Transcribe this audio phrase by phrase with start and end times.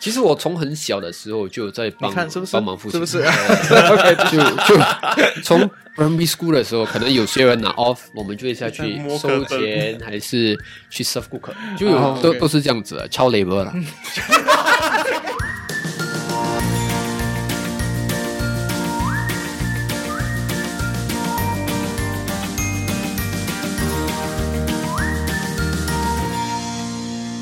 [0.00, 2.52] 其实我从很小的时候就在帮看是不是？
[2.54, 3.22] 帮忙父亲，是不是？
[4.32, 4.38] 就
[4.74, 4.82] 就
[5.44, 10.58] 从 primary school 的时候，可能有些人拿 off，我们就会下去收钱，还是
[10.88, 13.74] 去 serve 顾客，就有、哦都都是这样子的，child labor 啦。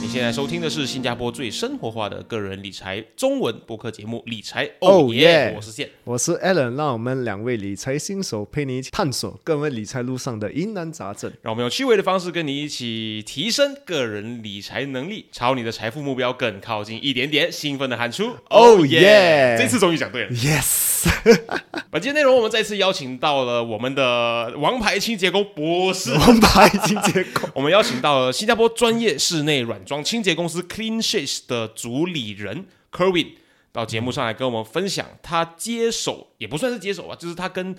[0.08, 5.90] 你现在收听的是新加坡最生活化的个人理财中文播客节目《理财 Oh 哦耶 yeah 我是线。
[6.04, 11.30] 我是 Allen，让我们两位理财新手陪你一起探索各位理财路上的疑难杂症。
[11.42, 17.52] 让我们用趣味的方式跟你一起提升个人理财能力，朝你的财富目标更靠近一点点。
[17.52, 20.30] 兴奋的喊出 Oh yeah 这次终于讲对了。
[20.30, 21.06] Yes，
[21.92, 27.50] 本期内容我们再次邀请到了我们的王牌清洁工博士，王牌清洁工。
[27.52, 33.32] 我们邀请到了新加坡专业室内软装清洁公司 Clean Shades 的主理人 Kerwin
[33.72, 37.76] 到节目上来跟我们分享他接手，也不算是接手啊，就是他跟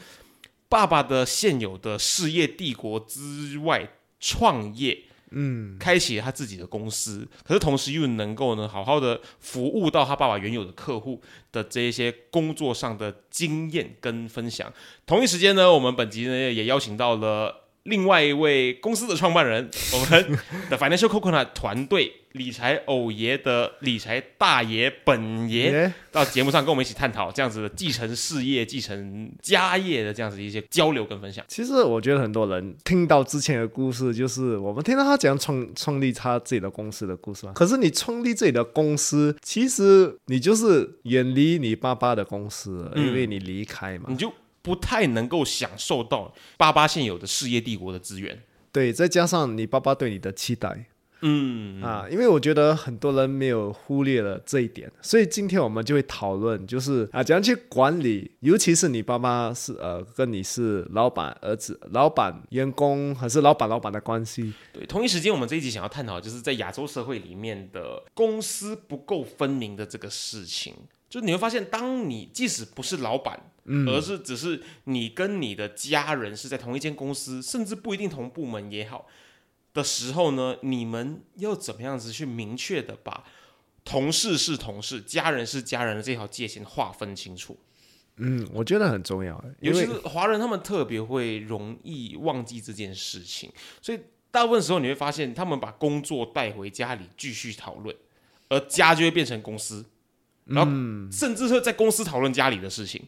[0.67, 3.89] 爸爸的现有的事业帝国之外
[4.19, 5.05] 创业。
[5.31, 14.73] 嗯，开启了他自己的公司，可是同时又能够呢好好的服务到他爸爸原有的客户的这一些工作上的经验跟分享。
[15.05, 20.37] 同一时间呢，我们本集呢也邀请到了另外一位公司的创办人， 我们
[20.69, 31.43] 的 Financial Coconut 团队理财偶爷的理财大爷本爷到节目上跟我们一起探讨这样子的继承事业、继承家业的这样子一些交流跟分享。
[31.47, 37.53] 其实我觉得很多人听到之前的故事，就是我们听到他讲创创立他自己的公司的故事嘛。
[37.53, 44.05] 可是你创立自己的公司，其实你就是远离你爸爸的公司因为你离开嘛。
[44.07, 48.41] 你就不太能够享受到爸爸现有的事业帝国的资源。
[48.71, 50.85] 对，再加上你爸爸对你的期待。
[51.21, 64.85] 嗯，啊，因为我觉得很多人没有忽略了这一点，所以今天我们就会讨论，就是啊，怎样去管理，尤其是你爸爸是呃跟你是老板儿子、老板员工还是老板老板的关系，对。
[64.85, 70.73] 同一时间，我们这一集想要探讨，就是在亚洲社会里面的公私不够分明的这个事情。
[71.09, 73.51] 就你会发现，当你即使不是老板，
[73.87, 79.07] 而是只是你跟你的家人是在同一间公司，甚至不一定同部门也好
[79.73, 83.23] 的时候呢，你们要怎么样子去明确的把
[83.83, 87.57] 同事是同事、家人是家人的这条界限划分清楚？
[88.21, 93.99] 嗯，我觉得很重要，尤其是华人，他们特别会容易忘记这件事情，所以
[94.29, 97.95] 大部分时候你会发现，他们把工作带回家里继续讨论，
[98.49, 99.85] 而家就会变成公司，
[100.49, 100.71] 然后
[101.11, 103.01] 甚至会在公司讨论家里的事情。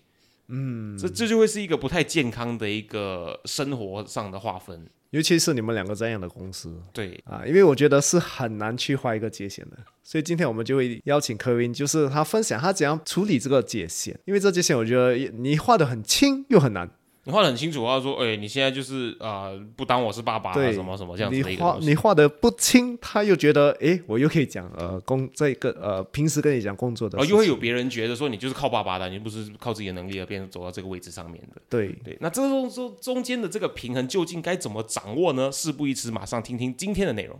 [0.48, 4.86] 嗯，这这就会是一个不太健康的一个生活上的划分。
[5.12, 16.90] 尤其是你们两个这样的公司对，啊，因为我觉得是很难去画一个界限的，所以今天我们就会邀请科云，就是他分享他怎样处理这个界限，因为这界限我觉得你画的很轻又很难。
[17.24, 21.86] 你画的很清楚，他说：“哎、你现在就是啊、呃不当我是爸爸啊，对什么什么这样子你的一个东西。
[21.86, 31.62] 画你画的不清，他又觉得哎，我又可以讲呃工这个呃平时跟你讲工作的然后又会有别人觉得说你就是靠爸爸的，你不是靠自己的能力而变成走到这个位置上面的。
[31.70, 35.52] 对对，那这中中中间的这个平衡究竟该怎么掌握呢？
[35.52, 37.40] 事不宜迟，马上听听今天的内容。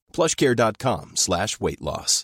[0.11, 2.23] plushcare.com slash weight loss.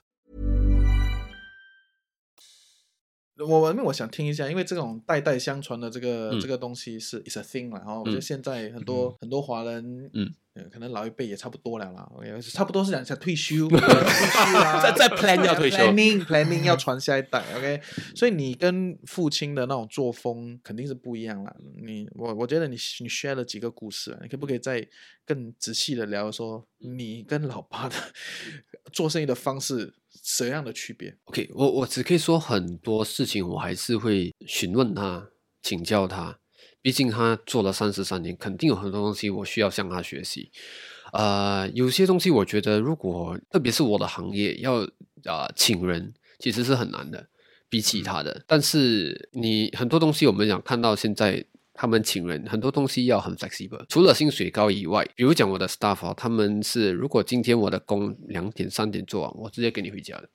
[3.39, 6.39] 我我我想听一下，因为这种代代相传的这个、嗯。
[6.39, 10.33] 这个东西是 is a thing 嘛，然后我觉得现在很多、很多华人，嗯。
[10.46, 17.81] 呃，可能老一辈也差不多了啦，也差不多是讲想退休， 退休啦，在在 plan 要退休 planning planning 要 传下一代，OK，
[18.15, 21.55] 所以你跟父亲的那种作风肯定是不一样了。
[21.83, 24.87] 你我我觉得你你 share 了几个故事啊，你可不可以再
[25.25, 27.95] 更仔细的聊说你跟老爸的
[28.91, 29.93] 做生意的方式
[30.37, 35.29] 怎样的区别？OK，我我只可以说很多事情，我还是会询问他，
[35.61, 36.39] 请教他。
[36.87, 40.49] 毕竟他做了三十三年，肯定有很多东西我需要向他学习。
[41.11, 44.75] 呃，有些东西我觉得，如果特别是我的行业要
[45.25, 47.27] 啊、呃请人，其实是很难的，
[47.67, 48.41] 比起他的。
[48.47, 51.43] 但是你很多东西我们想看到现在
[51.73, 60.29] 他们请人很多东西要很 flexible，除了薪水高以外，比如讲我的 staff 啊，他们是如果今天我的工两点三点做完，我直接给你回家的。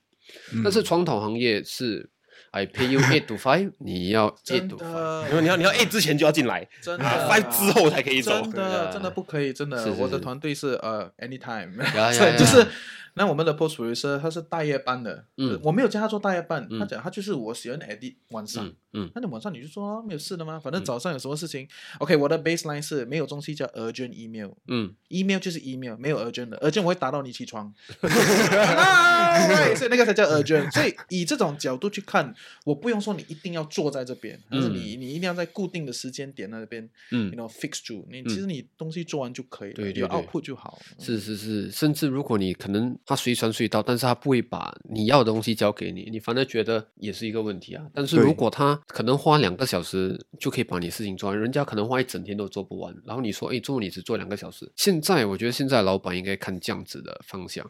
[0.62, 2.10] 但是传统行业是
[2.52, 5.22] I pay you eight to five， 你要 eight 真 to five。
[5.22, 7.04] 的因为你要你要 A 之前就要进来，真的。
[7.04, 8.40] 啊，five 之后才可以走。
[8.42, 11.70] 真的真的不可以，真的，我的团队是呃 anytime，
[12.38, 12.66] 就是
[13.14, 15.58] 那我们的 post producer 他是大夜班的，嗯。
[15.62, 18.66] 我没有叫他做大夜班，他嗯讲他就是我喜欢 edit 晚上。
[18.66, 19.10] 嗯，嗯。
[19.14, 20.58] 那你晚上你就做啊，没有事的吗？
[20.58, 21.68] 反正早上有什么事情
[21.98, 30.70] ，OK，我的 baseline 是没有东西叫 urgent email，email 嗯，就是 email，没有 urgent 的，urgent 我会打到你起床， 所以那个才叫 urgent。
[30.72, 32.34] 所以以这种角度去看，
[32.64, 37.30] 我不用说你一定要坐在这边，但是你你一定要在固定的时间点那边，嗯。
[37.32, 40.08] you know fix 住，你其实你东西做完就可以了，有对对对。
[40.08, 40.78] output 就好。
[40.98, 47.84] 是是是，甚至如果你可能他随传随到，但是他不会把你要的东西交给你，你反而觉得也是一个问题啊。
[47.94, 54.70] 但是如果他可能花两个小时就可以把你事情做完，人家可能花一整天都做不完，然后你说，哎，中午你只做两个小时。
[54.76, 57.64] 现在我觉得现在老板应该看这样子的方向。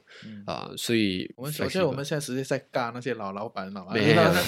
[0.45, 3.99] 啊、所以我们首先我们现在直接在尬那些老老板老板，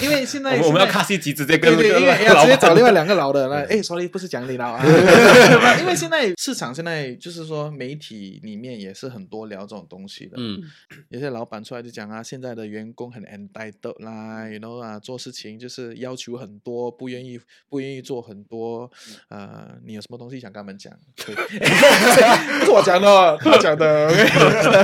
[0.01, 4.83] 因为现在 我们要卡一集直接跟对对，跟因为要直接找另外两个老的来， 哎，sorry，不是讲你老啊，
[5.79, 10.61] 因为现在市场现在就是说媒体里面也是很多聊这种东西的，嗯，
[11.09, 17.39] 有些老板出来就讲啊，现在的员工很 entitled 啦，you know 啊，做事情就是要求很多，不愿意
[17.69, 18.89] 不愿意做很多，
[19.29, 20.93] 呃，你有什么东西想跟他们讲？
[21.15, 21.35] 对
[22.59, 24.09] 不是我讲的哦，他讲的。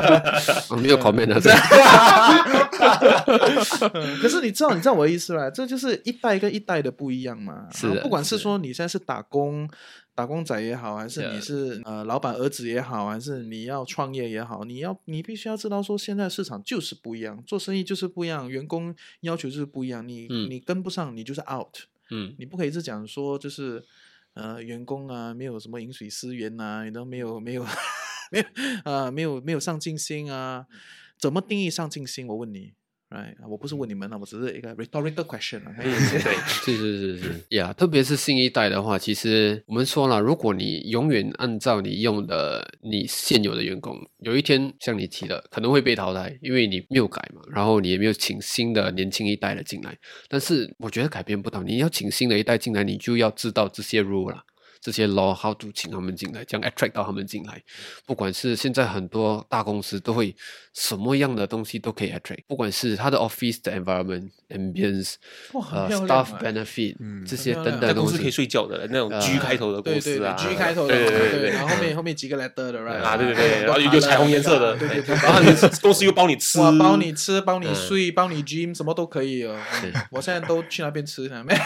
[0.70, 1.50] 我没有 comment 啊，这
[4.22, 5.50] 可是你知道，你知道我的意思啦？
[5.50, 7.68] 这就是一代跟一代的不一样嘛。
[7.74, 9.70] 是不管是是说你现在是打工。
[10.22, 21.76] 打工仔也好，还是你.是呃老板儿子也好，还是你要创业也好，你要你必须要知道说，现在市场就是不一样，做生意就是不一样，员工要求就是不一样，你、嗯你跟不上，你就是 out。
[22.12, 23.84] 嗯你不可以一直讲说就是
[24.36, 27.66] 呃员工啊没有什么饮水思源呐、你都没有没有
[28.32, 28.46] 没有
[28.84, 30.68] 啊、没有 没有上进心啊？
[31.18, 32.28] 怎么定义上进心？
[32.28, 32.74] 我问你
[33.12, 33.36] ，right？
[33.48, 35.76] 我不是问你们啊，我只是一个 rhetorical question 啊。
[35.78, 35.92] 对，
[36.48, 49.98] 是是是是呀特别是新一代的话，其实我们说了，如果你永远按照你用的你现有的员工，有一天像你提的，可能会被淘汰，因为你没有改嘛，然后你也没有请新的年轻一代的进来。
[50.30, 54.44] 但是我觉得改变不到，你要请新的一代进来，你就要知道这些 rule 啦。
[54.82, 57.62] 这些 law how to 请他们进来，这样 attract 到他们进来。
[58.06, 60.36] 不管是现在很多大公司都会
[60.74, 65.14] 什么样的东西都可以 attract，不管是它的 office 的 environment、ambience、
[65.54, 66.96] staff 啊 benefit、
[67.28, 68.32] 这些等等的东在公司可以。
[68.32, 73.04] 睡觉的那种 G 开头的对对对公司啊，G 开头的，对对对对，对然后后面后面几个 letter 的，right？
[73.04, 75.52] 啊，对对对，然后有彩虹颜色的，对对对，然后你
[75.82, 79.54] 公司又包你吃，我，包你吃，包你嗯睡，包你 gym，什么都可以哦。
[80.12, 81.54] 我现在都去那边吃呢，没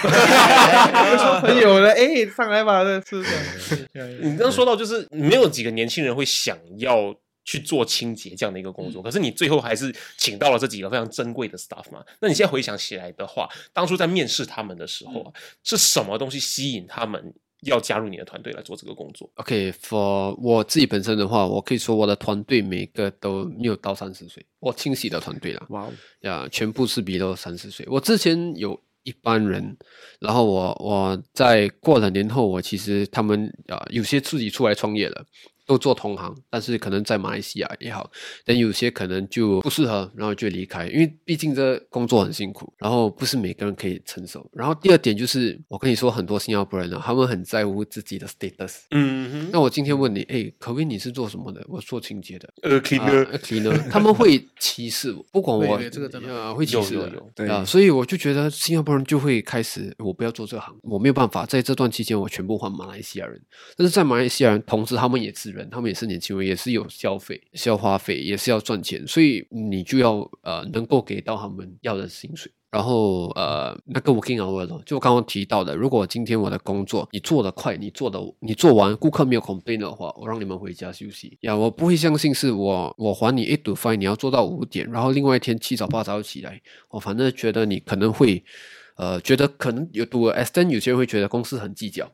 [1.12, 4.10] 有说朋友了，哎，上来吧，这吃这样。
[4.18, 12.04] 你刚刚说到，就是没有几个年轻人会想要去做清洁这样的一个工作，可是你最后还是请到了这几个非常珍贵的 staff 嘛？
[12.20, 15.32] 那你现在回想起来的话，当初在面试他们的时候啊，
[15.64, 27.86] 是什么东西吸引他们要加入你的团队来做这个工作？OK，for、我自己本身的话，我可以说我的团队每个都没有到三十岁，我清洗的团队啦，哇哦，呀，全部是比到三十岁。
[27.90, 29.78] 我之前有一般人，
[30.20, 35.26] 然后我我在过了年后，我其实他们啊、有些自己出来创业了。
[35.66, 38.10] 都做同行，但是可能在马来西亚也好，
[38.46, 44.50] 但有些可能就不适合，然后就离开，因为毕竟这工作很辛苦，然后不是每个人可以承受。
[44.54, 48.82] 然后第二点就是，我跟你说，很多新加坡人啊，他们很在乎自己的 status。
[48.92, 51.66] 嗯哼那我今天问你，哎，可威你是做什么的？
[51.68, 52.48] 我做清洁的。
[52.62, 63.42] 呃啊，cleaner，cleaner，他们会歧视我，不管我这个真的呃会歧视的有有有对啊，所以我就觉得新加坡人就会开始，我不要做这行，我没有办法在这段期间我全部换马来西亚人，
[63.76, 72.52] 但是在马来西亚人同时他们也是人，他们也是年轻人，也是有消费，是要花费，也是要赚钱，所以你就要呃能够给到他们要的薪水。
[72.72, 81.56] 然后呃，那个 working hour 咯，就刚刚提到的，如果今天我的工作你做得快，你做的你做完，顾客没有 complain 的话，我让你们回家休息呀。
[81.56, 88.44] 我不会相信是我我还你 eight to five，你要做到五点，然后另外一天七早八早起来，我反正觉得你可能会
[88.98, 92.12] 呃觉得可能有 to a extent，有些人会觉得公司很计较。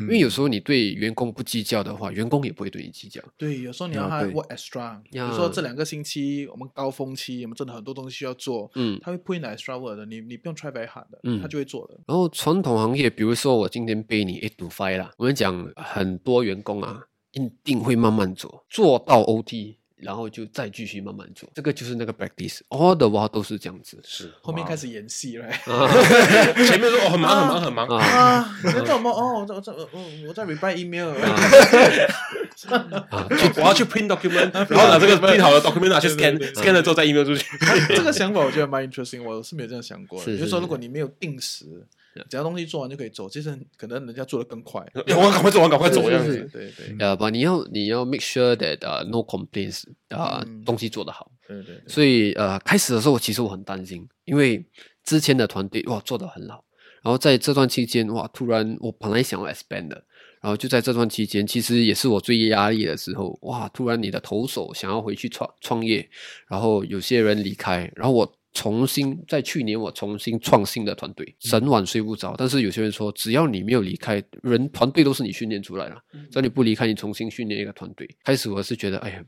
[0.00, 3.22] 因为有时候你对员工不计较的话，员工也不会对你计较。
[3.36, 8.98] 对，有时候你要他 work extra，比如说这两个星期我们高峰期，我们真的很多东西需要做，嗯。
[9.02, 11.40] 他会 put in extra work 的，你你不用 try very hard 的，嗯。
[11.40, 11.98] 他就会做的。
[12.06, 21.48] 然后传统行业，比如说我今天背你 eight to five 啦，我们讲很多员工啊，一定会慢慢做，做到 OT 然后就再继续慢慢做。
[21.54, 23.98] 这个就是那个 practice，all the while 都是这样子。
[24.04, 25.48] 是后面开始演戏了。
[26.66, 29.10] 前面说哦很忙很忙很忙，啊啊，你在做什么？
[29.10, 29.88] 哦，我在我在我
[30.28, 31.08] 我在 reply email。
[32.68, 37.44] 啊， 我要去 print document，然后拿这个 print 好的 document 拿去 scan，scan 了之后再 email 出去。
[37.88, 41.64] 这个想法我觉得蛮 interesting，我是没有这样想过就是说，如果你没有定时，
[42.28, 44.84] 只要东西做完就可以走，其实可能人家做的更快。
[44.94, 46.48] 我赶快做完，赶快走这样对子。
[46.52, 51.30] 对对呃，不，你要你要 make sure that 呃 no complaints，啊，嗯东西做得好。
[51.48, 54.64] 对对对，所以呃，开始的时候其实我很担心，因为
[55.04, 56.64] 之前的团队哇做得很好，
[57.02, 60.04] 然后在这段期间哇，突然我本来想要 expand 的，
[60.40, 66.08] 然后就在这段期间，其实也是我最压力的时候哇，突然你的投手想要回去创创业，
[66.48, 68.32] 然后有些人离开，然后我。
[68.52, 72.34] 重新在去年，我重新创新的团队，整晚睡不着。
[72.36, 76.02] 但是有些人说，只要你没有离开，人团队都是你训练出来的。
[76.30, 78.08] 只要你不离开，你重新训练一个团队。
[78.24, 79.24] 开始我是觉得，哎呀，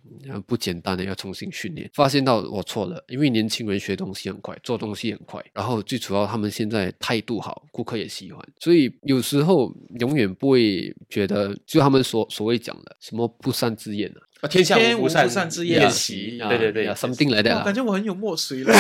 [0.47, 1.91] 不简单的要重新训练。
[1.95, 5.43] 发现到我错了，因为年轻人学东西很快，做东西很快。
[5.53, 8.47] 然后最主要，他们现在态度好，顾客也喜欢。
[8.61, 18.73] 所以有时候永远不会觉得，就他们所所谓讲的什么不善之言啊，啊天下天无无不散之宴宴席，席对对对呀，，something like that 我感觉我很有墨水了，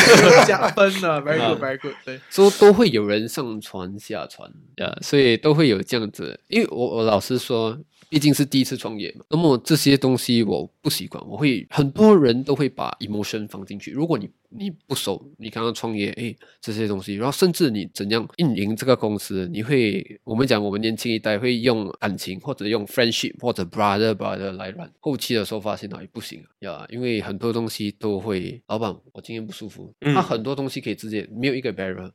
[0.46, 1.94] 加 分了，very good，very good。
[2.04, 6.38] 对，说都会有人上传下传呀所以都会有这样子。
[6.48, 7.78] 因为我我老实说，
[8.10, 13.90] 毕竟是第一次创业嘛，那么这些东西我不习惯，我会很多人都会把 emotion 放进去。
[13.90, 32.10] 如果你你不熟，你刚刚创业，哎，这些东西，然后甚至你怎样运营这个公司，你会我们讲我们年轻一代会用感情或者用 friendship 或者 brother brother 来 run，后期的时候发现到也不行啊呀，因为很多东西都会，老板我今天不舒服，嗯他很多东西可以直接没有一个 barrier。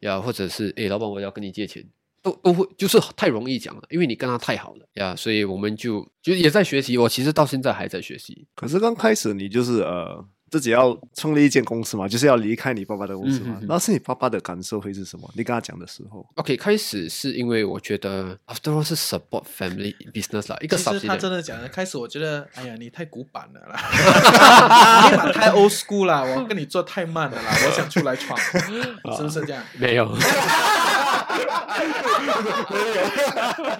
[0.00, 1.80] 呀，或者是哎，老板，我要跟你借钱，
[2.20, 6.98] 都都会就是太容易讲了，因为你跟他太好了呀，所以我们就就也在学习。
[6.98, 8.44] 我其实到现在还在学习。
[8.56, 13.64] 可是刚开始你就是呃自己要创立一间公司嘛，就是要离开你爸爸的公司嘛嗯嗯。
[13.64, 15.26] 嗯那是你爸爸的感受会是什么？
[15.34, 23.80] 你跟他讲的时候，OK，开始是因为我觉得 after all 是 support family business 啦，一个其实他真的讲的，开始我觉得，哎呀，你太古板了啦，
[25.10, 29.64] 你把太 old school 啦，我跟你做太慢了啦， 我想出来闯，是不是这样？
[29.78, 30.14] 没有。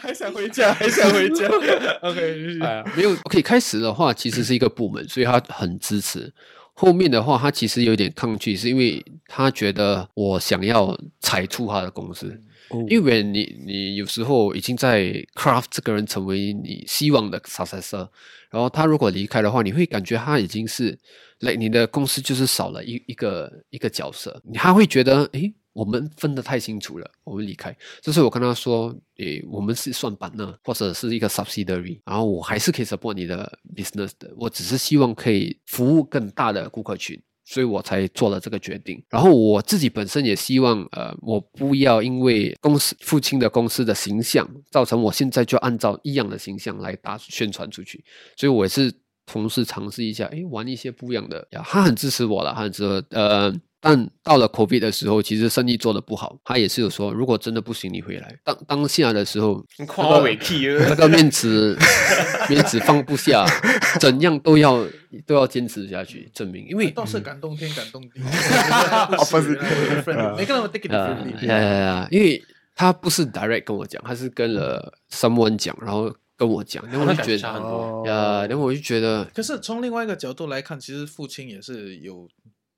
[0.00, 1.46] 还想回家，还想回家。
[2.02, 3.42] OK，哎呀，没有 OK。
[3.42, 6.32] 开始的话，其实是一个部门，所以他很支持。
[6.72, 12.40] 后面的话，他其实有点抗拒，是因为他觉得我想要踩出他的公司。
[12.88, 18.08] 因为你你有时候已经在 craft 这个人成为你希望的 successor，
[18.50, 20.98] 然后他如果离开的话，你会感觉他已经是，
[21.40, 27.76] 来你的公司就是少了一一个一个角色，你还会觉得，诶，我们分得太清楚了，我们离开。
[28.00, 37.20] 这是我跟他说，诶，我们是算板呢，或者是一个 subsidiary，然后我还是可以 support 你的 business 的，我只是希望可以服务更大的顾客群。
[37.44, 39.02] 所以我才做了这个决定。
[39.10, 48.02] 然后我自己本身也希望，呃，我不要因为公司父亲的公司的形象，造成我现在就按照一样的形象来打宣传出去。
[48.36, 48.94] 所以我也是
[49.26, 51.46] 同时尝试一下，诶，玩一些不一样的。
[51.64, 53.52] 他很支持我了，他很支持，呃。
[53.84, 58.38] 但到了 COVID 的时候，其实生意做得不好，他也是有说，如果真的不行，你回来。
[58.44, 61.76] 当当下的时候，那个面子
[62.48, 63.44] 面子放不下，
[63.98, 64.86] 怎样都要
[65.26, 68.20] 都要坚持下去，证明，因为倒是感动天感动地，
[69.28, 69.58] 不是
[70.36, 71.46] 每个人 take it 呃 differently。
[71.46, 72.40] 呀呀呀，因为
[72.76, 77.48] 他不是 direct 跟我讲，他是跟了 someone 讲，然后跟我讲，然后我就觉得
[78.46, 82.28] 然后我就觉得可是从另外一个角度来看，其实父亲也是有，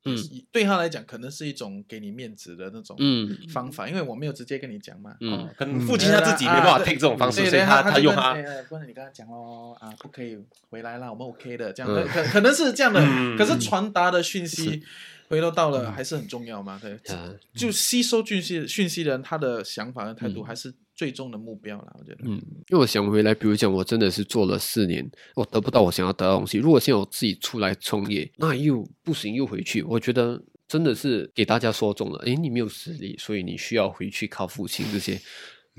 [0.05, 0.17] 嗯。
[0.53, 3.37] 对他来讲可能是一种给你面子的那种嗯。
[3.49, 5.15] 方法，因为我没有直接跟你讲嘛。
[5.21, 8.35] 嗯可能父亲他自己没办法 take 这种方式，所以他他用他
[8.69, 10.39] 不然你跟他讲哦啊，不可以
[10.71, 13.37] 回来啦，我们 OK 的，这样的可可能是这样的，嗯。
[13.37, 14.83] 可是传达的讯息
[15.29, 22.19] 回头到了还是很重要嘛，对，呀就吸收讯息讯息的人他的想法和态度还是最终的目标啦，我觉得。
[22.25, 22.35] 嗯，
[22.69, 26.59] 因为我想回来，比如讲，我真的是做了四年，我得不到我想要得到的东西。
[26.59, 32.19] 如果现在我自己出来创业，那又不行，又回去，我觉得真的是给大家说中了。
[32.21, 35.21] 诶，你没有实力，所以你需要回去靠父亲这些。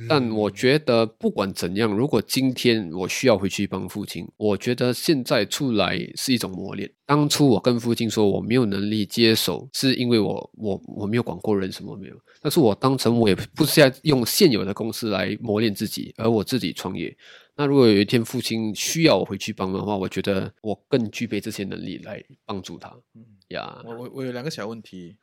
[0.10, 6.92] 但我觉得不管怎样，如果今天我需要回去帮父亲，我觉得现在出来是一种磨练。
[7.06, 12.16] 当初我跟父亲说我没有能力接手，是因为我我我没有管过人，什么没有。
[12.42, 17.16] 但是我当成我也不是要用现有的公司来磨练自己，而我自己创业。
[17.56, 22.94] 那如果有一天父亲需要我回去帮的话，我觉得我更具备这些能力来帮助他。
[23.50, 25.16] 呀，我我我有两个小问题，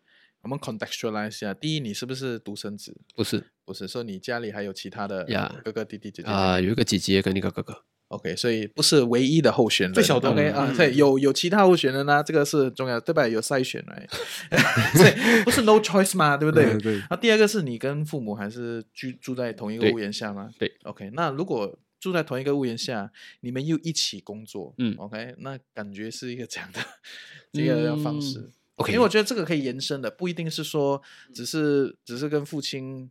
[0.42, 1.54] 我们 contextualize 一下。
[1.54, 2.96] 第一，你是不是独生子？
[3.14, 7.84] 不是不是，说你家里还有其他的呀哥哥弟弟姐姐啊、有一个姐姐跟一个哥哥。
[8.08, 9.94] OK，所以不是唯一的候选人。
[9.94, 13.26] 最小的 OK 嗯啊，对，有有其他候选人呢、这个是很重要，对吧？
[13.26, 14.06] 有筛选来，
[14.94, 16.78] 所以不是 no choice 嘛，对不 对？
[17.08, 20.50] 那第二个是你跟父母还是居住在同一个屋檐下吗？
[20.58, 26.80] 对，OK，那如果住在同一个屋檐下，你们又一起工作，嗯，OK，那感觉是一个这样的
[27.54, 28.50] 这个方式。
[28.88, 31.00] 因为我觉得这个可以延伸的，不一定是说
[31.32, 33.10] 只是只是跟父亲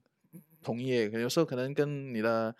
[0.62, 2.54] 同业，有时候可能跟你的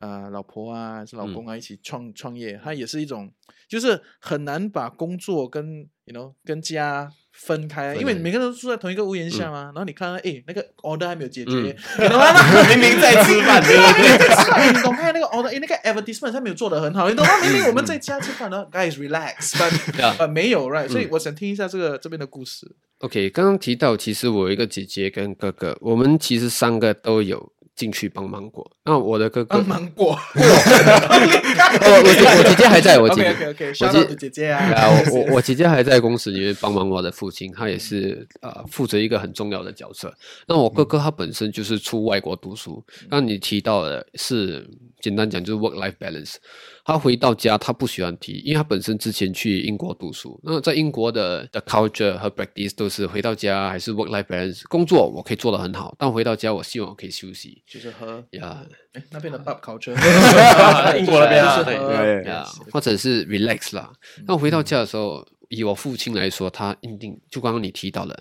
[0.00, 3.32] 呃老婆啊还是老公啊一起创、创业，它也是一种，
[3.66, 9.64] 就是很难把工作跟 you know 跟家分开，因为每个人都住在同一个屋檐下嘛。
[9.66, 12.26] 然后你看到哎那个 order 还没有解决，懂吗？
[12.68, 14.72] 明明在吃饭，对不对？
[14.72, 17.40] 你懂吗那个 order，哎那个 advertisement 他没有做的很好，你懂吗？
[17.40, 22.70] 明明我们在家吃饭呢，guys relax，but Yeah 呃没有 right，所以我想听一下这个这边的故事。
[22.98, 28.68] OK，刚刚提到，其实我有一个姐姐跟哥哥，我们其实三个都有进去帮忙过。
[28.84, 30.40] 那我的哥哥，帮忙过，我
[32.04, 33.46] 我姐我姐姐还在，我姐姐
[33.80, 40.12] 我姐姐姐啊，啊，我我我姐姐还在公司里面帮忙我的父亲，他也是呃负责一个很重要的角色。
[40.48, 44.68] 那我哥哥他本身就是出外国读书，那你提到的是
[45.00, 46.34] 简单讲就是 work life balance。
[46.88, 54.62] 他回到家他不喜欢提，因为他本身之前去英国读书，那在英国的的 culture 和 practice 都是回到家还是 work life balance。
[54.70, 58.64] 工作我可以做得很好，但回到家我希望我可以休息就是喝呀。
[58.94, 59.92] 哎那边的 pub culture，
[60.98, 62.42] 英国那边啊对就是喝对呀，
[62.72, 63.92] 或者是 relax 啦。
[64.26, 68.18] 那回到家的时候，以我父亲来说，他一定就刚刚你提到了，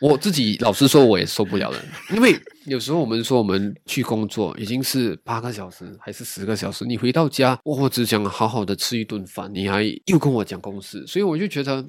[0.00, 11.84] 我自己老实说，我也受不了了，因为有时候我们说我们去工作已经是八个小时还是十个小时，你回到家，我只想好好的吃一顿饭，你还又跟我讲公事，所以我就觉得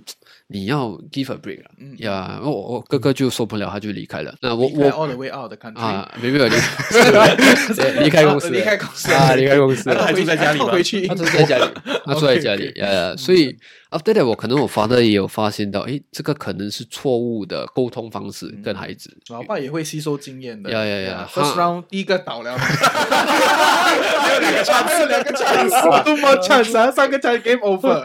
[0.48, 2.40] 你要 give a break 了嗯呀。
[2.42, 4.34] 我我哥哥就受不了，他就离开了。
[4.42, 6.56] 那我我 all the way out 的 country，啊，没有没有离
[7.76, 11.66] 对 离开公司，离开公司啊，离开公司，他还住在家里回去他住在家里，
[12.06, 13.56] 他住在家里，呃，所以
[13.90, 19.16] after that，我可能我 father 也有发现到，诶，这个可能是错误的沟通方式跟孩子。
[19.28, 20.71] 老爸也会吸收经验的。
[20.72, 28.04] 呀呀呀 First round 第一个倒了，还有两个 chance，还有两个 chance，two more chance 啊，三个 chance game over。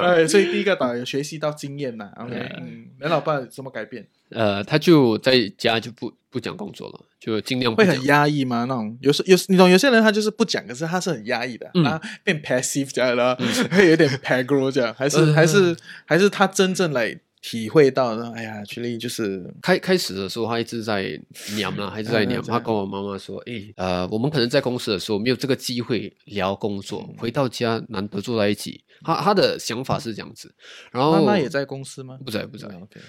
[0.00, 2.08] 哎，所以第一个倒有学习到经验呐。
[2.16, 4.06] OK，嗯，那老爸有什么改变？
[4.30, 8.64] 呃，他就在家就不不讲工作了，就尽量会很压抑吗？
[8.68, 8.96] 那种？
[9.00, 11.84] 有时有你懂，有些人他就是不讲，可是他是很压抑的，嗯。
[11.84, 13.36] 啊，变 passive 这样了，
[13.70, 18.32] 会有点 pagro 这样，还是还是还是他真正来体会到呢？
[18.34, 21.20] 哎呀，群里就是开开始的时候，他一直在
[21.56, 22.42] 娘啦， 还是在娘。
[22.42, 30.54] 他跟我妈妈说：“诶，呃，我们可能在公司的时候没有这个机会聊工作，嗯回到家难得坐在一起。”他他的想法是这样子。
[30.90, 32.18] 然后妈妈也在公司吗？
[32.24, 32.66] 不在不在。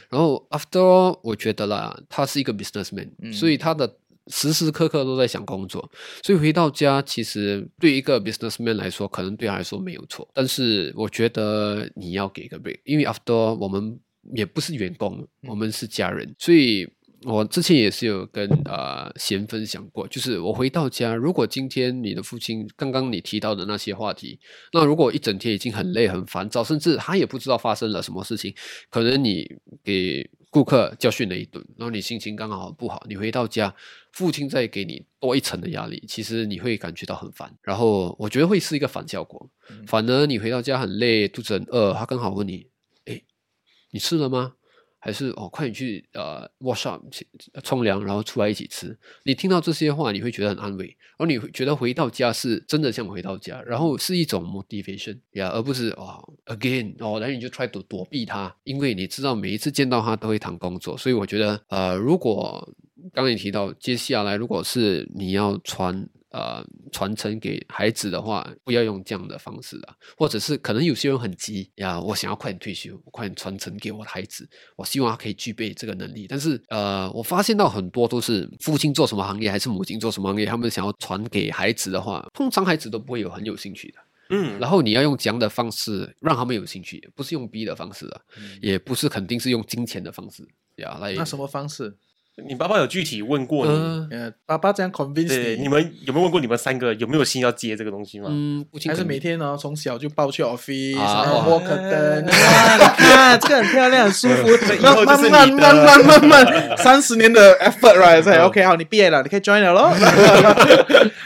[0.10, 3.96] 然后 after all，我觉得啦，他是一个 businessman，、嗯所以他的
[4.28, 5.90] 时时刻刻都在想工作，
[6.24, 13.98] 所以回到家其实对一个 businessman 来说，可能对他来说没有错，但是我觉得你要给个 break，因为 after 我们
[14.34, 16.88] 也不是员工，我们是家人，所以。
[17.24, 24.40] 我之前也是有跟啊贤分享过，就是我回到家，如果今天你的父亲刚刚你提到的那些话题，
[24.74, 28.54] 那如果一整天已经很累很烦躁，甚至他也不知道发生了什么事情，
[28.92, 29.44] 可能你
[29.84, 33.74] 给顾客教训了一顿，然后你心情刚好不好，你回到家，
[34.12, 39.50] 父亲再给你多一层的压力，其实你会感觉到很烦，然后我觉得会是一个反效果，
[39.88, 42.68] 反而你回到家很累，肚子很饿，他刚好问你，诶，
[43.96, 44.56] 你吃了吗？
[45.00, 47.26] 还是哦，快点去呃 wash up 去
[47.64, 48.98] 冲凉，然后出来一起吃。
[49.24, 62.68] 你听到这些话，你会觉得很安慰，然后你觉得回到家是真的像回到家，然后是一种 motivation 呀，而不是哦 again 哦，然后你就 try to 躲避他，因为你知道每一次见到他都会谈工作，所以我觉得呃，如果
[63.14, 66.10] 刚刚你提到接下来如果是你要传。
[66.36, 74.46] 呃，传承给孩子的话，不要用这样的方式啊，或者是可能有些人很急呀，我想要快点退休，我快点传承给我的孩子，
[74.76, 76.28] 我希望他可以具备这个能力。
[76.28, 84.00] 但是呃，我发现到很多都是父亲做什么行业，还是母亲做什么行业，他们想要传给孩子的话，通常孩子都不会有很有兴趣的。
[84.32, 88.22] 嗯，然后你要用这样的方式让他们有兴趣，不是用逼的方式啊，
[88.62, 90.46] 也不是肯定是用金钱的方式
[90.76, 91.14] 呀来。
[91.14, 91.96] 那什么方式？
[92.44, 93.72] 你爸爸有具体问过你？
[93.72, 98.28] 嗯呃，爸爸这样 convince 对，你，你们有没有问过你们三个有没有心要接这个东西吗？
[98.30, 104.50] 嗯，不还是每天呢从小就抱去 office，啊然后 walk 灯，哇，你看这个很漂亮，很舒服，
[104.84, 109.94] 慢慢慢慢慢慢慢，三十年的 effort right，所以 OK 好，你毕业了，你可以 join 了咯。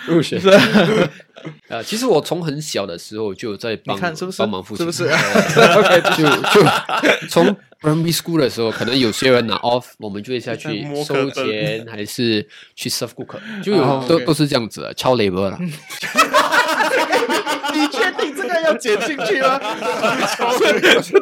[0.06, 0.40] 入学。
[1.68, 4.38] 啊， 其实我从很小的时候就在帮看是不是？
[4.40, 5.10] 帮忙父亲，是不是？
[6.18, 6.24] 就
[6.62, 15.58] 就从 primary school 的时候，可能有些人拿 off，我们就会下去收钱，还是去 serve 顾客，就有、哦都都是这样子的，超 labor 了。
[18.70, 19.60] 要剪进去吗？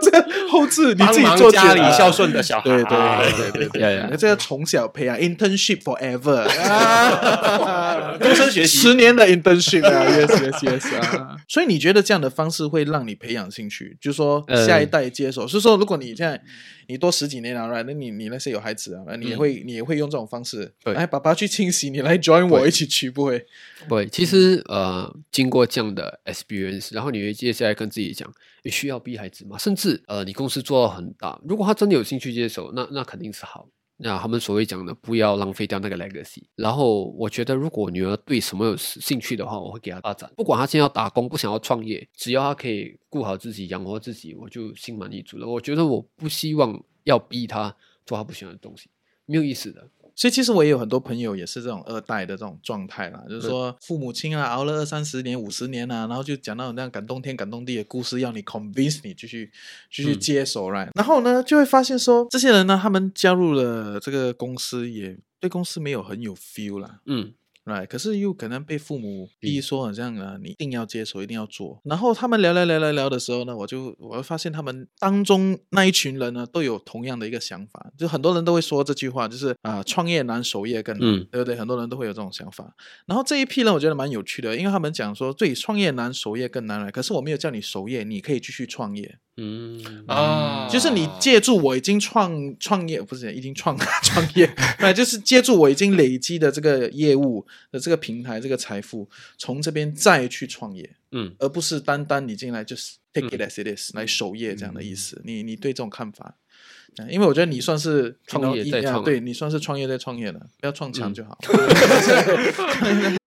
[0.01, 4.17] 这后置你自己做忙家里孝顺的小孩，对对对对对。
[4.17, 8.77] 这要从小培养 internship forever 啊， 终身学习。
[8.77, 11.37] 十年的 internship 啊，yes yes yes 啊。
[11.47, 16.39] 所以你觉得这样的方式会让你培养兴趣，就是说呃下一代接手，是说如果你现在
[16.87, 17.83] 你多十几年了，right？
[17.83, 23.45] 那你你那些有孩子啊，你也会你也会用这种方式，对哎，爸爸去清洗，你来 join 我一起去，不会？
[23.89, 28.31] 对，其实呃，经过这样的 experience，然后你会接下来跟自己讲，
[28.63, 29.57] 你需要逼孩子吗？
[29.57, 33.69] 甚至呃，你公司做到很大，如果他真的有兴趣接手，那那肯定是好。
[33.99, 36.43] 那他们所谓讲的，不要浪费掉那个 legacy。
[36.55, 40.31] 然后我觉得，如果女儿对什么有兴趣的话，我会给她发展。
[40.37, 45.47] 不管她现在要打工，不想要创业，只要她可以顾好自己，养活自己，我就心满意足了。
[45.47, 48.87] 我觉得我不希望要逼她做她不喜欢的东西，
[49.25, 49.89] 没有意思的。
[50.17, 59.51] 所以其实我也有很多朋友也是这种二代的这种状态啦，就是说父母亲啊熬了二三十年、五十年啊，然后就讲到那样感动天感动地的故事，要你 convince 你继续
[59.91, 66.99] 继续接手来、然后呢就会发现说这些人呢，他们加入了这个公司，也对公司没有很有 feel 啦。
[67.05, 67.31] 嗯，
[67.67, 67.85] right？
[67.85, 71.79] 可是又可能被父母逼说，好像啊，你一定要接手，一定要做。
[71.83, 81.55] 然后他们聊聊聊聊聊的时候呢，我就我会发现他们当中那一群人呢，都有同样的一个想法，就很多人都会说这句话，就是啊，创业难，守业更难，嗯对不对？
[81.55, 82.73] 很多人都会有这种想法。
[83.05, 86.91] 然后这一批呢，我觉得蛮有趣的，因为他们讲说，对，创业难，守业更难了。
[86.91, 89.19] 可是我没有叫你守业，你可以继续创业。
[89.37, 105.21] 嗯啊，就是你借助我已经创创业，不是已经创 创业，那，就是借助我已经累积的这个业务的这个平台、这个财富，从这边再去创业，嗯，而不是单单你进来就是 take it as it is、来守业这样的意思。
[105.23, 106.35] 你你对这种看法？
[106.35, 111.37] 嗯因为我觉得你算是创业再创对你算是创业在创业了，不要撞墙就好。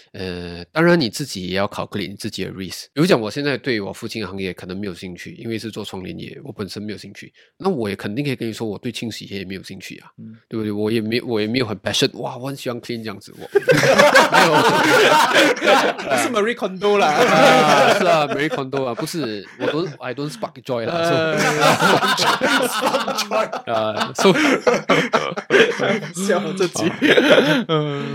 [0.13, 2.85] 呃，当然你自己也要考虑你自己的 risk。
[2.93, 7.31] 比如讲，我现在对我父亲的行业可能没有兴趣，因为是做窗帘业，我本身没有兴趣。
[7.57, 10.09] 那我也肯定可以跟你说，我对清洗业也没有兴趣啊，
[10.49, 10.71] 对不对？
[10.71, 13.47] 我也没我也没有很 passion，哇，我很喜欢 clean 这样子，我
[14.31, 14.51] 没有。
[16.11, 20.93] 不是 Marie Kondo 啦，啊，是啊，Marie Kondo 啊，不是，我都 I don't spark joy 啦，
[23.71, 24.33] 啊，so
[26.13, 26.91] 笑自己。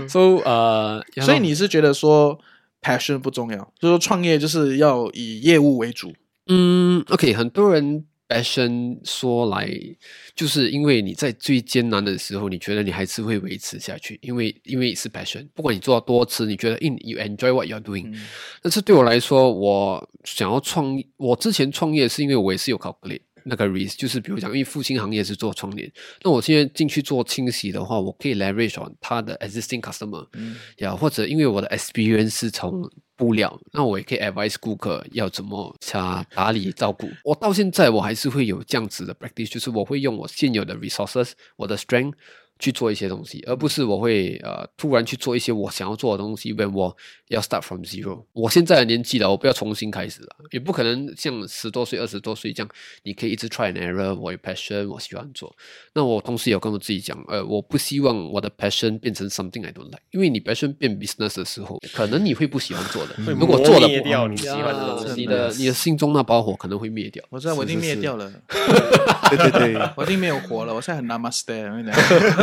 [0.07, 2.39] so 呃，所以你是觉得说
[2.81, 6.13] passion 不重要，就是说创业就是要以业务为主。
[6.47, 9.69] 嗯，OK，很多人 passion 说来，
[10.35, 18.13] 就是因为你在最艰难的时候，你觉得你还是会维持下去，因为因为是 passion，不管你做到多次，你觉得 in you enjoy what you're doing，、
[18.61, 25.91] 但是对我来说，我想要创，我之前创业是因为我也是有 calculate 那个 risk，就是比如讲，因为父亲行业是做窗帘，
[26.23, 30.27] 那我现在进去做清洗的话，我可以 leverage on 他的 existing customer，
[30.77, 37.09] 呀、或者因为我的 experience 是从布料，那我也可以 advise 顾客要怎么查打理照顾。
[37.23, 42.13] 我到现在我还是会有这样子的 practice，就是我会用我现有的 resources，我的 strength
[42.59, 46.95] 去做一些东西，而不是我会呃突然去做一些我想要做的东西，when 我
[47.27, 48.23] 要 start from zero。
[48.33, 52.69] 我现在的年纪了，我不要重新开始了，也不可能像十多岁、二十多岁这样，
[53.03, 54.15] 你可以一直 try and error。
[54.15, 55.53] 我有 passion，我喜欢做。
[55.93, 63.15] 那我同时有跟我自己讲，呃，我不希望我的 passion 变成 something I don't like，因为你 passion 变 business 的时候，可能你会不喜欢做的。
[63.33, 67.23] 如果做了你喜欢的东西你的你的心中那把火可能会灭掉。
[67.29, 68.31] 我知道我已经灭掉了，
[69.29, 71.17] 对对对，我已经没有火了，我现在很讲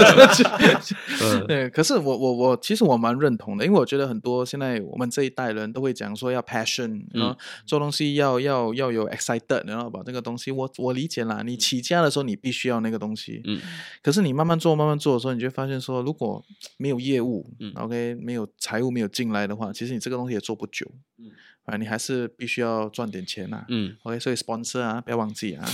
[1.47, 7.37] 对，可是我我我其实我蛮认同的，因为我觉得很多现在我们这一代人都会讲说要 passion，然后
[7.67, 13.61] 做东西要要要有 excited，然后把这个东西我我理解啦，你起家的时候你必须要那个东西，嗯，
[14.03, 16.45] 可是你慢慢做慢慢做的时候，你就发现说，如果
[16.77, 20.87] 没有业务、o k 没有财务没有进来的话，其实你这个东西也做不久，
[21.19, 21.31] 嗯，
[21.65, 25.65] 啊，你还是必须要赚点钱呐、嗯，OK，所以 sponsor 啊，不要忘记啊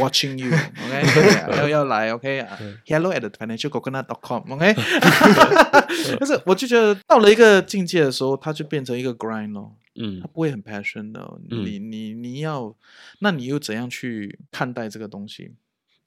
[0.00, 2.40] watching you，OK， 要要来，OK？
[2.40, 4.74] 啊，Hello at financialcoconut.com，OK，、
[6.18, 12.74] 但是我就觉得到了一个境界的时候，它就变成一个 grind 咯，嗯它不会很 passion 的哦、你你你要，
[13.20, 15.52] 那你又怎样去看待这个东西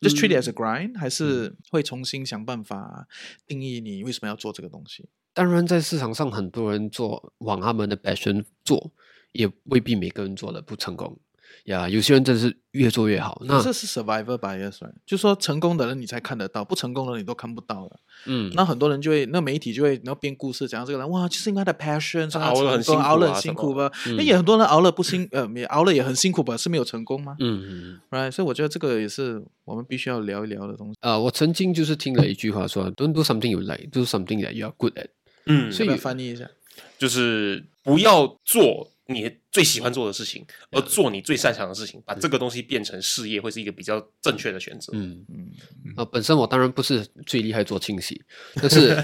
[0.02, 3.08] ？Just treat it as a grind，、还是会重新想办法
[3.48, 5.06] 定义你为什么要做这个东西？
[5.34, 8.92] 当然，在市场上很多人做往他们的 passion 做，
[9.34, 11.18] 也未必每个人做的不成功
[11.66, 11.88] 呀。
[11.88, 13.42] 有些人真的是越做越好。
[13.46, 14.94] 那这是 survivor bias，right？
[15.06, 18.00] 就说成功的人你才看得到，不成功的人你都看不到了。
[18.26, 23.92] 嗯，那很多人就会，那媒体就会，然后编故事讲这个人，哇，就是因为他的 passion，他熬了很辛苦熬了很辛苦吧？
[24.08, 28.00] 嗯那也很多人熬了不辛，呃，也熬了也很辛苦吧，是没有成功吗嗯嗯。
[28.12, 28.32] ？right？
[28.32, 30.96] 所以我觉得这个也是我们必须要聊一聊的东西。
[31.02, 35.08] 呃，我曾经就是听了一句话说，Don't do something you like, do something that you are good at。
[35.46, 36.50] 嗯，所以翻译一下？
[36.98, 44.92] 就是不要做你最喜欢做的事情，而做你最擅长的事情，把这个东西变成事业，会是一个比较正确的选择。
[44.96, 45.24] 嗯。
[45.30, 45.52] 嗯，
[45.98, 48.22] 呃，本身我当然不是最厉害做清洗，
[48.56, 48.90] 但是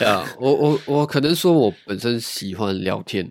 [0.04, 3.28] 啊，我我我可能说我本身喜欢聊天，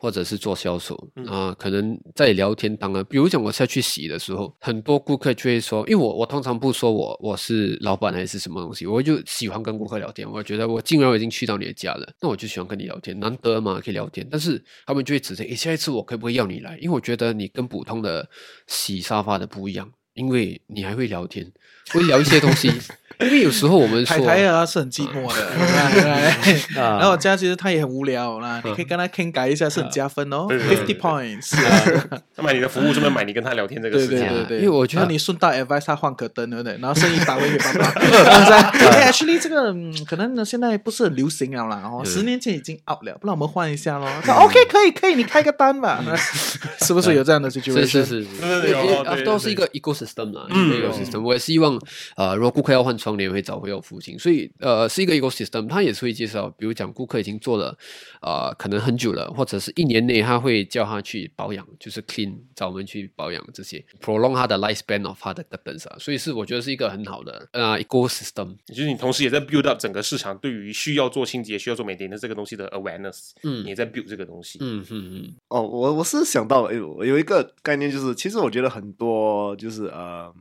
[0.00, 10.26] 或者是做销售啊、可能在聊天当然，比如讲我下去洗的时候，很多顾客就会说，因为我我通常不说我我是老板还是什么东西，我就喜欢跟顾客聊天。
[10.30, 14.26] 我觉得我既然我已经去到你的家了，那我就喜欢跟你聊天，难得嘛可以聊天。
[14.30, 16.78] 但是他们就会指责，诶，下一次我可不可以要你来？
[16.78, 18.26] 因为我觉得你跟普通的
[18.68, 21.52] 洗沙发的不一样，因为你还会聊天，
[21.92, 22.72] 会聊一些东西。
[23.20, 25.50] 因为有时候我们说台台啊是很寂寞的
[26.74, 31.50] 然后我家其实他也很无聊啦，你可以跟他傾偈一下，是很加分哦对对，fifty points。
[32.36, 34.28] 他买你的服务，顺便买你跟他聊天这个对事情。
[34.28, 36.78] 对对对，因为我觉得你顺带 advice 他换个灯，对不对？
[36.80, 37.86] 然后生意打回给爸爸。
[37.90, 44.08] 哎，actually 这个嗯可能呢现在不是很流行了啦，哦，十年前已经 out 了，不然我们换一下咯。
[44.24, 46.02] 他 OK 可以可以，你开个单吧，
[46.80, 47.72] 是不是有这样的 situation？
[47.80, 51.20] 是是是是，对对有因为对对都是一个 ecosystem 啦，ecosystem。
[51.20, 51.78] 我也希望，
[52.16, 55.68] 呃，如果顾客要换窗帘，会找回我父亲，所以呃，是一个 ecosystem。
[55.68, 57.76] 他也是会介绍，比如讲顾客已经做了，
[58.22, 68.56] 呃，可能很久了，或者是一年内，他会叫他去保养，就是 clean，找我们去保养这些，prolong 他的 lifespan of 他的 curtains 啊，所以是我觉得是一个很好的呃 ecosystem。
[68.66, 74.58] 就是你同时也在 build up 整个市场对于需要做清洁、需要做美的这个东西的 awareness，嗯你也在 build 这个东西。
[74.60, 80.32] 嗯嗯嗯，哦，我我是想到有有一个概念，就是其实我觉得很多就是呃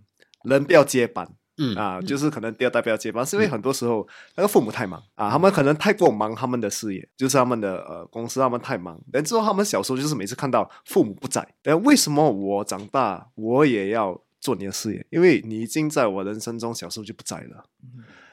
[0.44, 1.28] 人不要接班。
[1.60, 9.00] 嗯啊，就是可能第二代不要接班，是因为很多时候那个父母太忙啊，他们可能太过忙他们的事业，就是他们的呃公司，他们太忙。
[9.12, 15.06] 然之后他们小时候就是每次看到父母不在，但为什么我长大我也要做你的事业？
[15.10, 17.66] 因为你已经在我人生中小时候就不在了。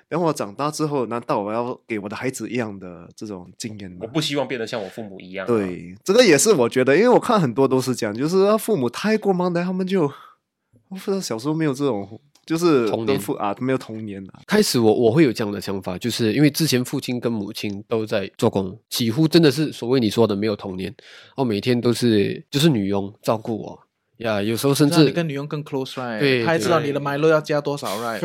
[0.09, 4.07] 等我长大之后，难道我要给我的孩子一样的这种经验吗我？
[4.07, 23.79] 不希望变得像我父母一样、啊。，对，这个也是我觉得，因为我看很多都是这样，就是父母太过忙的，他们就我不知道小时候没有这种，就是童年父啊没有童年啊，开始我我会有这样的想法，就是因为之前父亲跟母亲都在做工，几乎真的是所谓你说的没有童年，然后每天都是就是女佣照顾我
[24.19, 28.19] 呀，有时候甚至你至跟女佣更 close right，对他还知道你的 Milo 要加多少 right？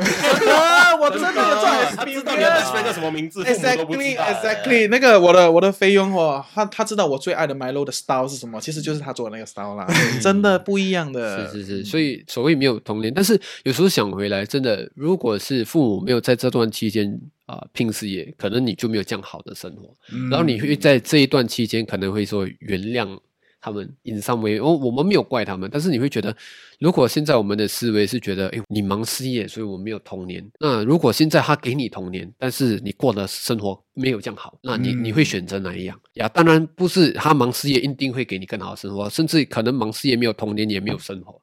[1.01, 4.23] 我真的有这他知道你的 best friend 叫什么名字， 父母都不知 Exactly, 道。
[4.23, 4.87] exactly。
[4.89, 9.87] 那个我的我的菲佣哦，他他知道我最爱的 Milo 的 style 是什么，其实就是他做的那个 style 啦，
[10.21, 11.51] 真的不一样的。
[11.51, 19.93] 是是是，所以所谓没有童年，但是有时候想回来，真的，如果是父母没有在这段期间啊、拼事业，可能你就没有这样好的生活，
[20.29, 23.17] 然后你会在这一段期间可能会说原谅
[23.61, 26.35] 他们，in some way，哦，我们没有怪他们，但是你会觉得，
[26.79, 30.43] 如果现在我们的思维是觉得，哎，你忙事业，所以我没有童年。
[30.59, 36.27] 那如果现在他给你童年，但是你过的生活没有这样好，那你你会选择哪一样呀？
[36.29, 41.39] 当然不是他忙事业一定会给你更好的生活，甚至可能忙事业没有童年也没有生活，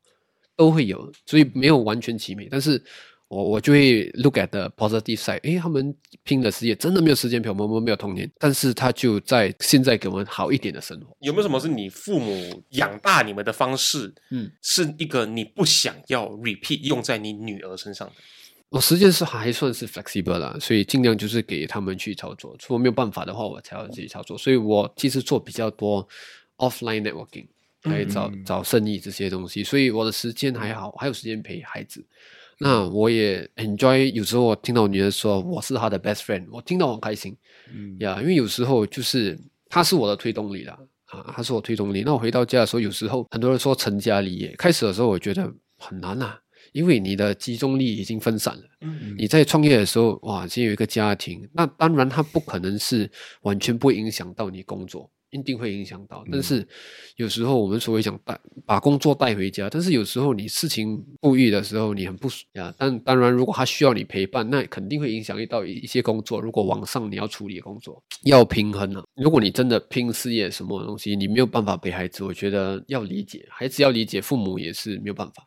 [0.56, 2.48] 都会有，所以没有完全齐美。
[2.50, 2.82] 但是
[3.28, 11.14] 我我就会 look at the positive side，诶，他们拼的事业真的没有时间陪，我们没有童年，但是他就在现在给我们好一点的生活。
[11.20, 14.14] 有没有什么是你父母养大你们的方式？
[14.30, 18.14] 嗯，是一个你不想要 repeat 用在你女儿身上的。
[18.70, 22.56] 我时间是还算是 flexible 啦，所以尽量就是给他们去操作。
[22.62, 24.36] 如果没有办法的话，我才要自己操作。
[24.38, 26.06] 所以我其实做比较多
[26.56, 27.46] offline networking，
[27.82, 32.02] 来找找生意这些东西，所以我的时间还好，还有时间陪孩子。
[32.60, 37.36] 那我也 enjoy，有时候我听到我女儿说我是她的 best friend，我听到很开心，
[37.72, 42.02] 嗯呀，因为有时候就是她是我的推动力啦，啊，她是我推动力。
[42.04, 46.38] 那我回到家的时候，有时候很多人说成家立业，开始的时候我觉得很难啊，
[46.72, 48.62] 因为你的集中力已经分散了。
[48.80, 53.08] 嗯你在创业的时候，哇，先有一个家庭，那当然它不可能是
[53.42, 55.10] 完全不影响到你工作。
[55.30, 56.66] 一定会影响到，但是
[57.16, 62.74] 有时候我们所谓想带把工作带回家，但是有时候你事情不遇的时候，你很不呀。
[62.78, 66.40] 但当然，如果他需要你陪伴，那肯定会影响到一些工作。
[66.40, 69.04] 如果网上你要处理工作，要平衡啊。
[69.16, 75.46] 如果你真的拼事业什么东西，你没有办法陪孩子，我觉得要理解孩子，要理解父母也是没有办法。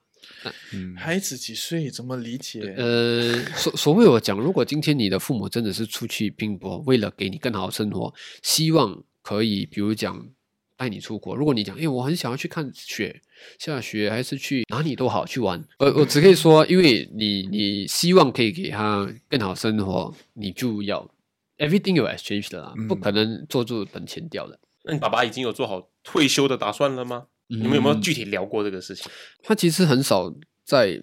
[0.96, 1.89] 孩子几岁？
[1.89, 2.62] 怎么理解？
[2.78, 8.13] 呃，所所谓我讲，如果今天你的父母真的是出去拼搏，为了给你更好的生活，
[8.44, 9.04] 希望。
[9.21, 10.27] 可以，比如讲
[10.75, 11.36] 带你出国。
[11.36, 13.21] 如果你讲，因为我很想要去看雪
[13.60, 15.63] 下雪，还是去哪里都好去玩。
[15.79, 21.10] 我我只可以说，因为你你希望可以给他更好生活，你就要
[21.57, 24.60] everything you exchange 的，不可能做住等钱掉的。
[24.84, 27.27] 那你爸爸已经有做好退休的打算了吗？
[27.47, 29.12] 你们有没有具体聊过这个事情？
[29.43, 31.01] 他其实很少在。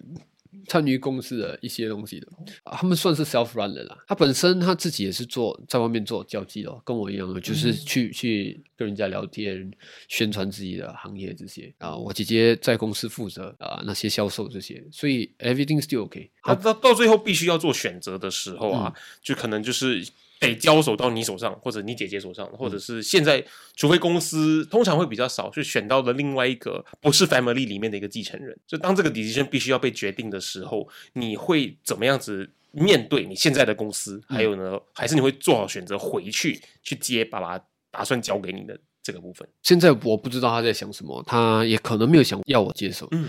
[0.69, 2.27] 参与公司的一些东西的，
[2.63, 3.97] 他们算是 self run 的啦。
[4.07, 9.71] 他本身他自己也是做在外面做交际的，跟我一样的，就是去去跟人家聊天，
[10.07, 11.95] 宣传自己的行业这些啊。
[11.95, 16.29] 我姐姐在公司负责啊那些销售这些，所以 everything still OK。
[16.43, 20.07] 他到到最后必须要做选择的时候啊，就可能就是。
[20.39, 23.43] 得交手到你手上，或者你姐姐手上，或者是现在，
[23.75, 28.57] 除非公司通常会比较少，就选到了另外一个不是 family 里面的一个继承人。
[28.65, 34.21] 就当这个 decision 必须要被决定的时候，你会怎么样子面对你现在的公司？
[34.29, 37.59] 还有呢，还是你会做好选择回去去接爸爸
[37.91, 39.45] 打算交给你的这个部分？
[39.63, 43.05] 现在我不知道他在想什么，他也可能没有想要我接手。
[43.11, 43.27] 嗯，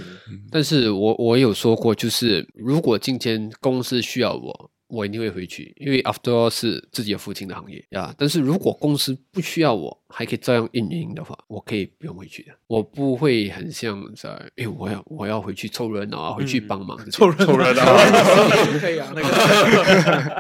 [0.49, 4.71] 但是我我有说过，就是如果今天公司需要我。
[4.91, 8.15] 我一定会回去，因为 after all 是自己的父亲的行业呀。
[8.19, 12.53] 但是如果公司不需要我，还可以照样运营的话，我可以不用回去的。
[12.67, 17.83] 我不会很像在，哎，我要我要回去凑热闹啊，回去帮忙凑热凑热闹，
[18.81, 19.13] 可以啊。
[19.15, 19.29] 那个，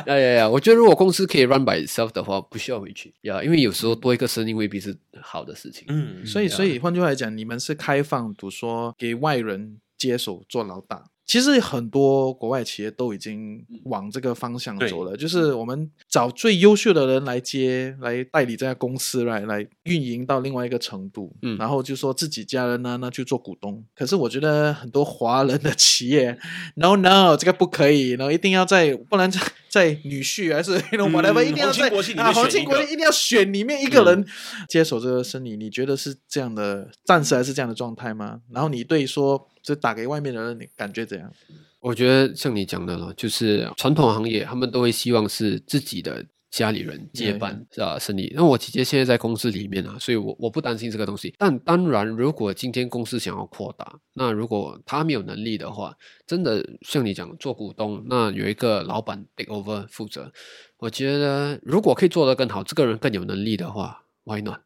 [0.07, 5.85] 哎 呀呀，我觉得如果公司可以 run by itself 的话，不需要回去呀，因为有时候多一个声音未必是好的事情。
[5.89, 11.05] 嗯，所以所以换句话来讲，你们是开放，比如说给外人接手做老大。
[11.31, 23.85] 其实很多国外企业都已经往这个方向走了，就是我们找最优秀的人来接，来代理这家公司，来来运营到另外一个程度，嗯，然后就说自己家人呢，那去做股东。
[23.95, 26.37] 可是我觉得很多华人的企业
[26.75, 34.27] ，no no，这个不可以，然后一定要在，不然在在女婿还是 whatever，一定要在啊，黄金国际一定要选里面一个人
[34.69, 35.57] 接手这个生意。
[35.57, 38.41] 你觉得是这样的，暂时还是这样的状态吗？
[38.51, 39.47] 然后你对说。
[39.63, 41.33] 就打给外面的人，你感觉怎样？
[41.81, 47.99] 我觉得像你讲的了，就是传统行业，他们都会希望是自己的家里人接班，是吧？
[47.99, 48.31] 生意。
[48.35, 51.35] 那我姐姐现在在公司里面啊，所以我我不担心这个东西。
[51.39, 55.97] 但当然，如果今天公司想要扩大，那如果他没有能力的话，
[56.27, 60.31] 真的像你讲做股东，那有一个老板 take over 负责。
[60.77, 64.61] 我觉得如果可以做得更好，这个人更有能力的话，Why not？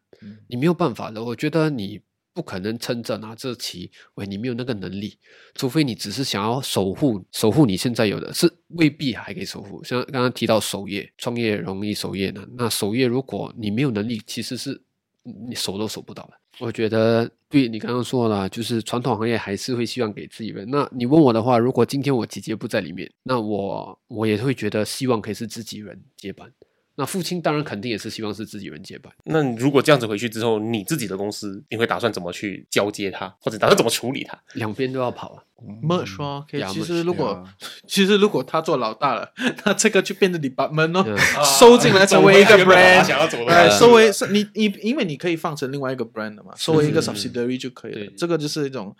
[0.49, 1.23] 你没有办法的。
[1.23, 2.01] 我觉得你。
[2.35, 5.17] 不可能撑着拿这旗，喂，你没有那个能力，
[5.55, 9.81] 除非你只是想要守护守护你现在有的，是未必还可以守护。
[9.85, 12.45] 像刚刚提到守业，创业容易，守业难。
[12.57, 14.79] 那守业如果你没有能力，其实是
[15.23, 16.33] 你守都守不到的。
[16.59, 20.69] 我觉得对你刚刚说了，就是传统行业还是会希望给自己人。
[20.69, 26.51] 那你问我的话，如果今天我姐姐不在里面，那我我也会觉得希望可以是自己人接班。
[26.95, 29.11] 那父亲当然肯定也是希望是自己人接班。
[29.25, 34.41] 那如果这样子回去之后，你自己的公司，你会打算怎么去交接他，或者打算怎么处理他？
[34.53, 35.43] 两边都要跑啊。
[35.81, 37.43] 没说，其实如果
[37.87, 39.31] 其实如果他做老大了，
[39.63, 41.03] 那这个就变成你把门哦
[41.59, 48.11] 收进来成为一个 brand，哎，收为是你你因为你可以放成另外一个 brand 的嘛，收为一个 subsidiary 就可以了。
[48.17, 48.95] 这个就是一种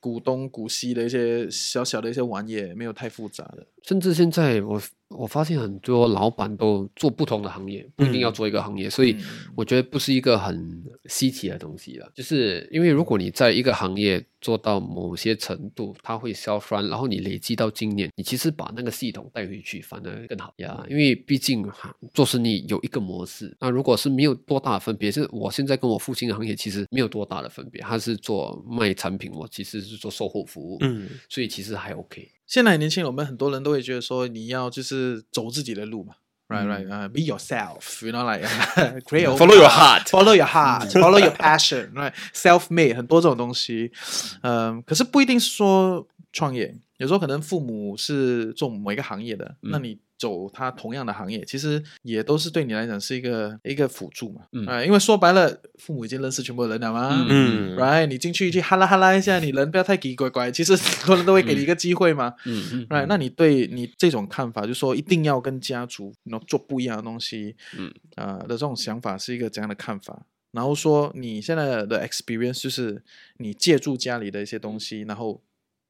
[0.00, 3.66] 股东股息的一些小小的一些玩意，没有太复杂的。
[3.82, 4.80] 甚至现在我。
[5.16, 9.16] 我发现很多老板都做不同的行业，不一定要做一个行业，所以
[9.56, 12.06] 我觉得不是一个很稀奇的东西了。
[12.14, 20.84] 就是因为如果你在一个行业做到某些程度，它会消 run，然后你累积到经验，你其实把那个系统带回去反而更好呀。
[20.88, 21.68] 因为毕竟
[22.14, 32.30] 做生意有一个模式，那如果是没有多大的分别，是我现在跟我父亲的行业其实没有多大的分别，他是做卖产品，我其实是做售后服务，嗯，所以其实还 OK。
[32.46, 36.14] 现在年轻人，我们很多人都会觉得说，你要就是走自己的路嘛，
[36.50, 36.86] Right, right.
[36.88, 38.02] Uh, be yourself.
[38.02, 38.42] You know, like
[39.04, 40.08] create your follow your heart.
[40.08, 41.92] follow your heart, follow your passion.
[41.94, 43.92] Right, self-made 很多这种东西。
[44.40, 54.42] 嗯，可是不一定是说创业，有时候可能父母是做某一个行业的，那你走他同样的行业，其实也都是对你来讲是一个一个辅助嘛。
[54.52, 57.26] 嗯啊，因为说白了，父母已经认识全部的人了嘛。
[57.28, 62.34] 嗯 Right，你进去去哈拉哈拉一下，你人不要太奇奇怪怪，其实 很多人都会给你一个机会嘛。
[62.44, 70.26] 嗯嗯 Right，那你对你这种看法，就是说一定要跟家族然后做不一样的东西，嗯啊、的这种想法是一个怎样的看法？
[70.50, 73.02] 然后说你现在的 experience 就是
[73.36, 75.40] 你借助家里的一些东西，然后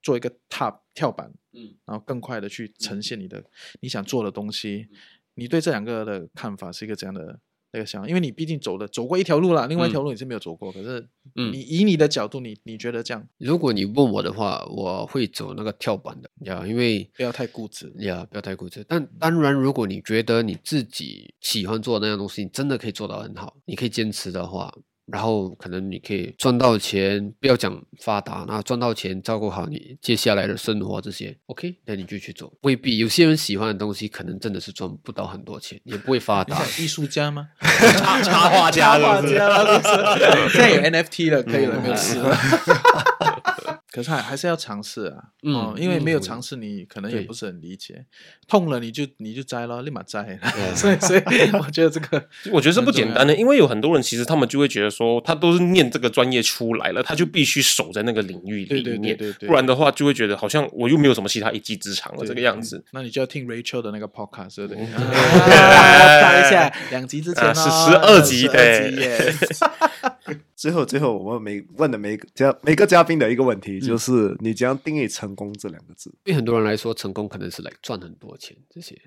[0.03, 3.43] 做一个踏跳板，嗯，然后更快的去呈现你的
[3.81, 4.89] 你想做的东西。
[5.35, 7.39] 你对这两个的看法是一个怎样的
[7.73, 8.09] 那个想法？
[8.09, 17.93] 因为你毕竟走了走过一条路啦，另外一条路你是没有走过，可是嗯你以你的角度，你你觉得这样如果你问我的话，我会走那个跳板的呀，因为不要太固执。
[17.99, 18.85] 呀，不要太固执。
[18.89, 24.75] 但当然，如果你觉得你自己喜欢做的那样东西，你真的可以做到很好，你可以坚持的话，
[25.11, 32.53] 然后可能你可以赚到钱，不要讲发达，那赚到钱照顾好你接下来的生活这些，OK，那你就去做。
[32.63, 36.63] 未必有些人喜欢的东西，可能真的是赚不到很多钱，也不会发达。
[36.79, 37.49] 艺术家吗？
[37.61, 42.37] 插插画家插画家 了，现在有 NFT 了，可以了，没有事了。
[43.91, 48.05] 可是还还是要尝试啊，嗯哦，因为没有嗯尝试，你可能也不是很理解。
[48.47, 50.23] 痛了你就你就摘了，立马摘。
[50.55, 51.23] 对所以所以
[51.53, 52.23] 我觉得这个
[52.53, 62.83] 我觉得是不简单的，因为有很多人其实他们就会觉得说，他都是念这个专业出来了，他就必须守在那个领域对对对里面，对对不然的话就会觉得好像我又没有什么其他一技之长了对这个样子。
[62.93, 64.85] 那你就要听 Rachel 的那个 podcast，对不对？
[64.85, 64.99] 嗯
[66.21, 69.88] 看一下两集之前是十二集12对。
[70.57, 76.13] 最后，最后我们每问的每个嘉每个嘉宾的一个问题，就是你怎样定义成功这两个字？
[76.25, 79.01] 对很多人来说，成功可能是来赚很多钱这些。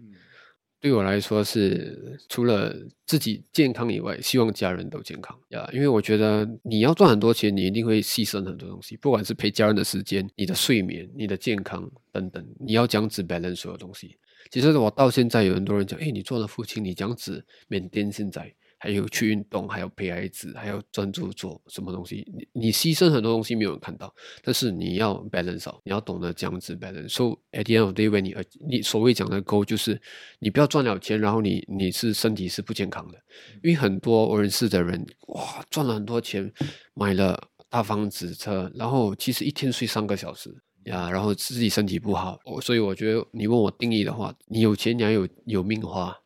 [0.79, 2.75] 对我来说是除了
[3.05, 5.69] 自己健康以外，希望家人都健康呀。
[5.71, 14.17] 因为我觉得你要赚很多钱，你一定会牺牲很多东西，不管是陪家人的时间、你的睡眠、你的健康等等，你要这样子 balance 所有东西。
[14.49, 18.51] 其实我到现在有很多人讲，哎，你做了父亲，你这样子缅甸现在
[18.83, 24.11] 还有去运动，还有陪孩子，还要专注做什么东西，你你牺牲很多东西没有人看到，
[24.43, 27.09] 但是你要 balance 好，你要懂得这样子 balance。
[27.09, 28.35] So at the end of the day，when 你
[28.67, 30.01] 你所谓讲的 goal 就是
[30.39, 33.21] 你不要赚了钱，然后你你是身体是不健康的，
[33.61, 36.51] 因为很多我认识的人哇赚了很多钱，
[36.95, 40.49] 买了大房子车，然后其实一天睡三个小时。
[40.85, 46.17] 呀，然后自己身体不好，我所以我觉得你问我定义的话，你有钱你要有有命花，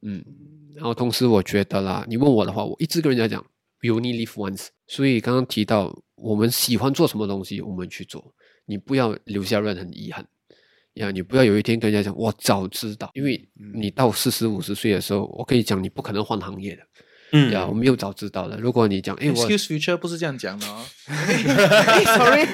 [0.00, 0.24] 嗯，
[0.74, 3.44] 然后同时我觉得啦，你问我的话，我一直跟人家讲
[3.80, 4.68] ，you only live once。
[4.86, 8.34] 所以刚刚提到我们喜欢做什么东西，我们去做，
[8.66, 10.26] 你不要留下任何遗憾。
[10.94, 16.82] 呀，你不要有一天跟人家讲，我早知道，因为你到四十五十岁的时候，我可以讲你不可能换行业的。
[17.36, 18.56] 嗯呀，我没有早知道了。
[18.58, 20.86] 如果你讲，哎，我 Excuse future 不是这样讲的哦。
[22.16, 22.46] Sorry，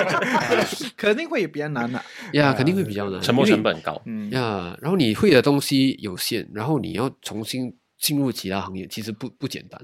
[0.96, 2.02] 肯定会比较难的。
[2.32, 9.78] 呀，肯定会比较难，沉没成本高，嗯，呀，然后你会的东西有限，然后你要重新进入其他行业，其实不不简单。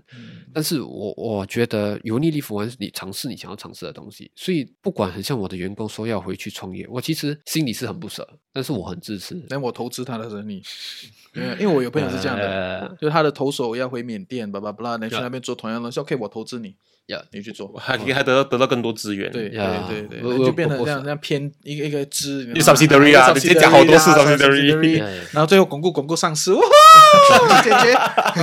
[0.55, 9.37] 但是我我觉得油腻力服完是你尝试你想要尝试的东西，所以不管很像我的员工说要回去创业，我其实心里是很不舍，但是我很支持。
[9.51, 10.61] 那我投资他的生意，
[11.28, 16.75] 对因为我有朋友是这样的，呃就是他的投手要回缅甸，巴拉巴拉，你去那边做同样的东西，OK，我投资你，
[17.07, 17.73] 呀你去做。
[17.77, 19.31] 还可以还得到得到更多资源。
[19.31, 24.99] 对对呀对就变成这样这样偏一个一个支一个 subsidiary 啊直接讲好多次 subsidiary
[25.33, 26.63] 然后最后巩固巩固上市，哇，
[27.63, 27.95] 解决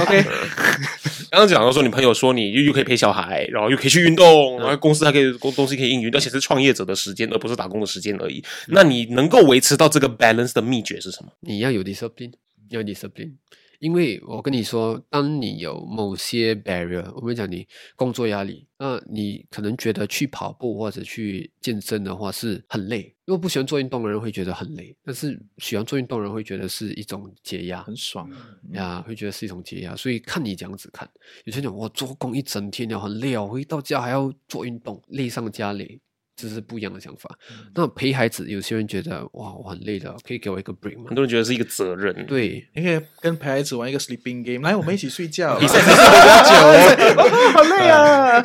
[0.01, 0.23] OK，
[1.31, 8.41] 刚刚讲到说，你朋友说你又又可以陪小孩，然后又可以去运动，然后公司还可以公东西可以应运，而且是创业者的时间，而不是打工的时间而已。
[8.67, 11.31] 那你能够维持到这个 balance 的秘诀是什么？
[11.41, 12.31] 你要有 discipline，
[12.69, 13.33] 要有 discipline。
[13.79, 23.13] 因为我跟你说，当你有某些 barrier，我们讲你工作压力，那你可能觉得去跑步或者去健身的话是很累。
[23.25, 28.31] 如果不喜欢做运动的人会觉得很累，但是喜欢做运动的人会觉得是一种解压，很爽。
[28.71, 29.93] 呀，会觉得是一种解压。
[29.93, 31.07] 所以看你这样子看，
[31.43, 35.99] 有些人讲我做工一整天了很累哦，回到家还要做运动，累上加累。
[36.35, 37.29] 这是不一样的想法。
[37.73, 41.15] 那陪孩子，有些人觉得哇，我很累了，可以给我一个 break 吗很？
[41.15, 42.25] 多人觉得是一个责任。
[42.25, 45.57] 对，你可以跟陪孩子玩一个 sleeping game，来，我们一起睡觉。
[45.59, 45.95] 比赛比较
[46.43, 48.41] 久，好累啊！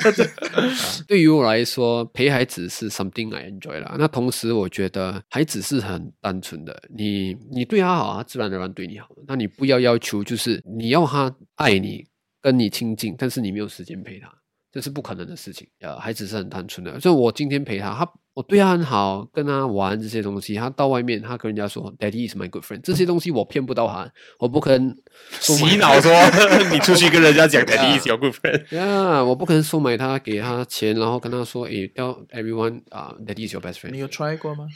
[1.08, 3.96] 对于我来说，陪孩子是 something I enjoy 啦。
[3.98, 9.08] 那同时，我觉得孩子是很单纯的，你你对他好，他自然而然对你好。
[9.26, 12.04] 那你不要要求就是你要他爱你，
[12.40, 14.32] 跟你亲近，但是你没有时间陪他。
[14.72, 15.68] 这是不可能的事情。
[15.80, 24.08] 呃，孩子是很单纯的，就我今天陪他，他我对他很好，跟他玩这些东西，他到外面他跟人家说 “Daddy is my good friend”，这些东西我骗不到他，
[24.38, 24.96] 我不可能
[25.40, 26.12] 洗脑说
[26.72, 33.74] 你出去跟人家讲 Daddy is your good friend，呀我不可能收买他，给他钱，然后跟他说，诶，tell everyone 啊、d a d d y is your best
[33.80, 33.90] friend。
[33.90, 34.66] 你有 try 过吗？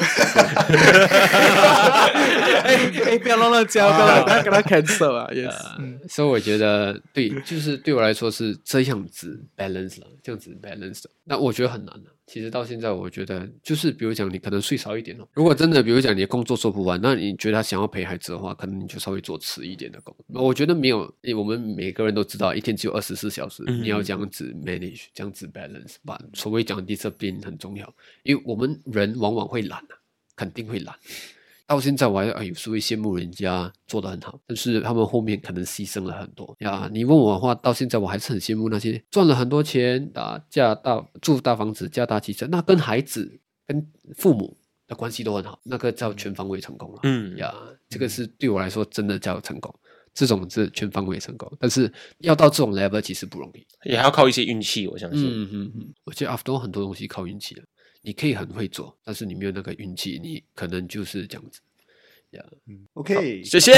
[2.64, 11.10] 哎哎，不要乱乱教，不要乱，不要跟他 cancel 啊！Yes，嗯所以我觉得，对，就是对我来说是这样子 balance 了，这样子 balance 的。
[11.24, 12.10] 那我觉得很难的。
[12.26, 15.28] 其实到现在，我觉得就是，比如讲，你可能睡少一点哦。
[15.34, 20.16] 如果真的，比如讲你的工作做不完，那你觉得他想要陪孩子的话，可能你就稍微做迟一点的工。
[20.28, 26.18] 我觉得没有，因为我们每个人都知道，一天只有二十四小时，你要这样子 manage，这样子 balance 吧。
[26.32, 29.98] 所谓讲 discipline 很重要，因为我们人往往会懒啊，
[30.34, 30.96] 肯定会懒。
[31.66, 36.88] 到现在我还哎有时会羡慕人家做的很好，但是他们后面可能牺牲了很多呀。
[36.92, 44.56] 你问我的话，到现在我还是很羡慕那些赚了很多钱啊，嫁大住大房子，嫁大汽车，那跟孩子跟父母
[44.86, 47.00] 的关系都很好，那个叫全方位成功了。
[47.04, 47.54] 嗯呀，
[47.88, 49.74] 这个是对我来说真的叫成功，
[50.12, 51.50] 这种是全方位成功。
[51.58, 53.66] 但是要到这种 level 其实不容易。
[53.88, 55.24] 也还要靠一些运气，我相信。
[55.26, 57.62] 嗯嗯嗯，我觉得 after 很多东西靠运气的。
[58.03, 61.59] 你可以很会做，但是你没有那个运气，你可能就是这样子。
[62.31, 62.43] 呀、
[62.93, 63.71] OK，谢谢。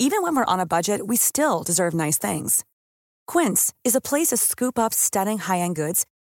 [0.00, 2.62] Even when we're on a budget, we still deserve nice things.
[3.26, 6.04] Quince is a place to scoop up stunning high-end goods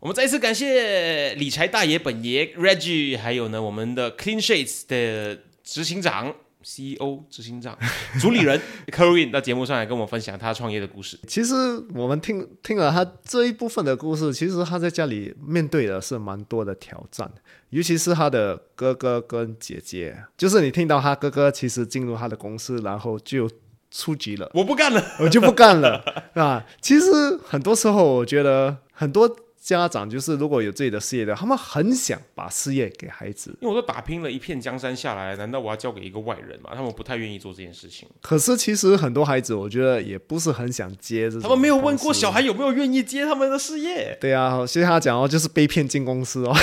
[0.00, 7.76] 我们再一次感谢理财大爷本爷 Reggie，还有呢我们的 Clean Shades 的执行长 CEO 执行长
[8.18, 11.20] 主理人 Kerwin 到节目上来跟我们分享他创业的故事。
[11.28, 11.54] 其实
[11.94, 17.30] 我们听听了他这一部分的故事，其实他在家里面对的是蛮多的挑战，
[17.68, 20.16] 尤其是他的哥哥跟姐姐。
[20.38, 23.50] 就是你听到他哥哥其实进入他的公司，然后就
[23.90, 26.64] 出局了，我不干了，我就不干了啊。
[26.80, 27.06] 其实
[27.44, 36.70] 很多时候，我觉得很多家长就是如果有自己的事业的，他们很想把事业给孩子，因为我都打拼了一片江山下来，难道我要交给一个外人吗？
[36.74, 41.42] 他们不太愿意做这件事情，可是其实很多孩子，我觉得也不是很想接这种。
[41.42, 42.40] 他们没有问过小孩。
[42.40, 44.16] 有没有愿意接他们的事业。
[44.18, 46.56] 对啊，所以他讲哦，就是被骗进公司哦。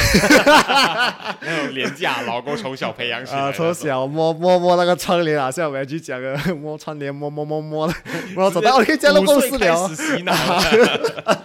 [1.39, 7.93] 那种廉价老公从小培养起来从小摸摸摸那个窗帘啊，像我们去讲的摸窗帘，摸摸摸摸的，
[8.35, 10.17] 然后走到哦，可以加入公司聊开始。
[10.17, 11.43] 洗脑了。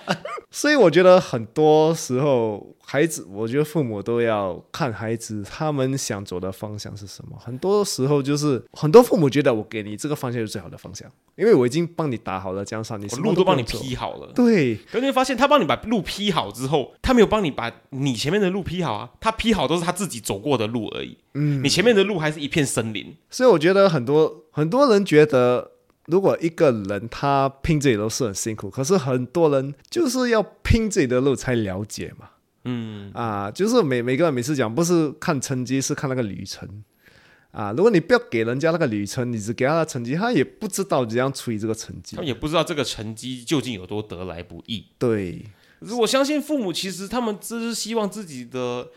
[0.53, 7.36] 所以我觉得很多时候，孩子，我觉得父母都要看孩子他们想走的方向是什么。
[7.40, 14.30] 很多时候就是很多父母觉得我给你这个方向是最好的方向，因为我已经帮你打好了江山，你我路都帮你劈好了。
[14.34, 19.11] 对，可是你会发现，他帮你把路劈好之后，他没有帮你把你前面的路劈好啊。
[19.18, 21.16] 他劈好都是他自己走过的路而已。
[21.32, 23.16] 嗯，你前面的路还是一片森林。
[23.30, 25.70] 所以我觉得很多很多人觉得，
[26.12, 32.28] 如果一个人他拼自己的路是很辛苦，可是很多人就是要拼自己的路才了解嘛。
[32.64, 36.84] 嗯，啊，就是每每个人每次讲不是看成绩，是看那个旅程
[37.50, 37.72] 啊。
[37.72, 42.22] 如果你不要给人家那个旅程，你只给他的成绩，他也不知道怎样处理这个成绩他。
[42.22, 44.84] 也不知道这个成绩究竟有多得来不易。
[44.98, 45.46] 对，
[45.80, 48.88] 可是我相信父母其实他们只是希望自己的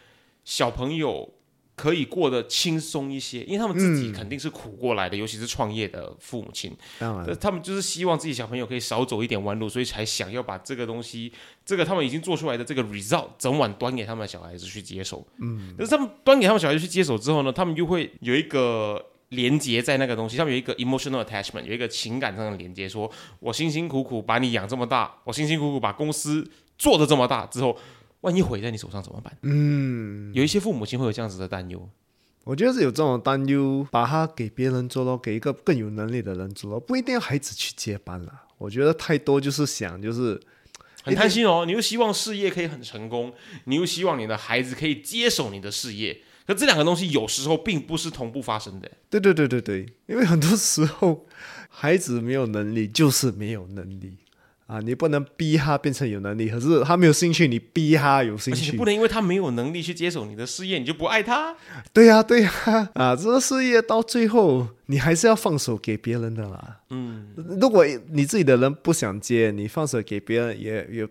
[0.43, 1.34] 小朋友
[1.75, 6.71] 可以过得轻松一些，因为他们自己肯定是苦过来的，尤其是创业的父母亲。
[6.97, 11.31] 当然呃，他们就是希望自己小朋友可以少走一点弯路，所以才想要把这个东西，
[11.65, 15.25] 这个他们已经做出来的这个 result 整晚端给他们的小孩子去接手。
[15.41, 27.77] 嗯，但是他们端给他们小孩子去接手之后呢，他们就会有一个连接在那个东西，他们有一个 emotional attachment，有一个情感上的连接，说我辛辛苦苦把你养这么大，我辛辛苦苦把公司做的这么大之后，
[28.25, 29.37] 万一毁在你手上怎么办？
[29.43, 31.87] 嗯，有一些父母亲会有这样子的担忧。
[32.43, 38.43] 我觉得是有这种担忧，把它给别人做咯，给一个更有能力的人做咯，不一定要孩子去接班了。
[38.57, 40.39] 我觉得太多就是想就是
[41.03, 43.33] 很贪心哦，你又希望事业可以很成功，
[43.65, 48.91] 你又希望你的孩子可以接手你的事业，可这两个东西有时候并不是同步发生的。
[49.09, 51.27] 对对对对对，因为很多时候
[51.69, 54.17] 孩子没有能力就是没有能力
[54.67, 61.55] 啊，你不能逼他变成有能力，可是他没有兴趣，你逼他有兴趣而且你不，能因为他没有能力去接手你的事业，你就不爱他。
[61.93, 62.51] 对呀、对呀、
[62.95, 66.79] 啊，这个事业到最后你还是要放手给别人的啦。
[66.89, 67.27] 嗯，
[67.61, 71.07] 如果你自己的人不想接，你放手给别人也也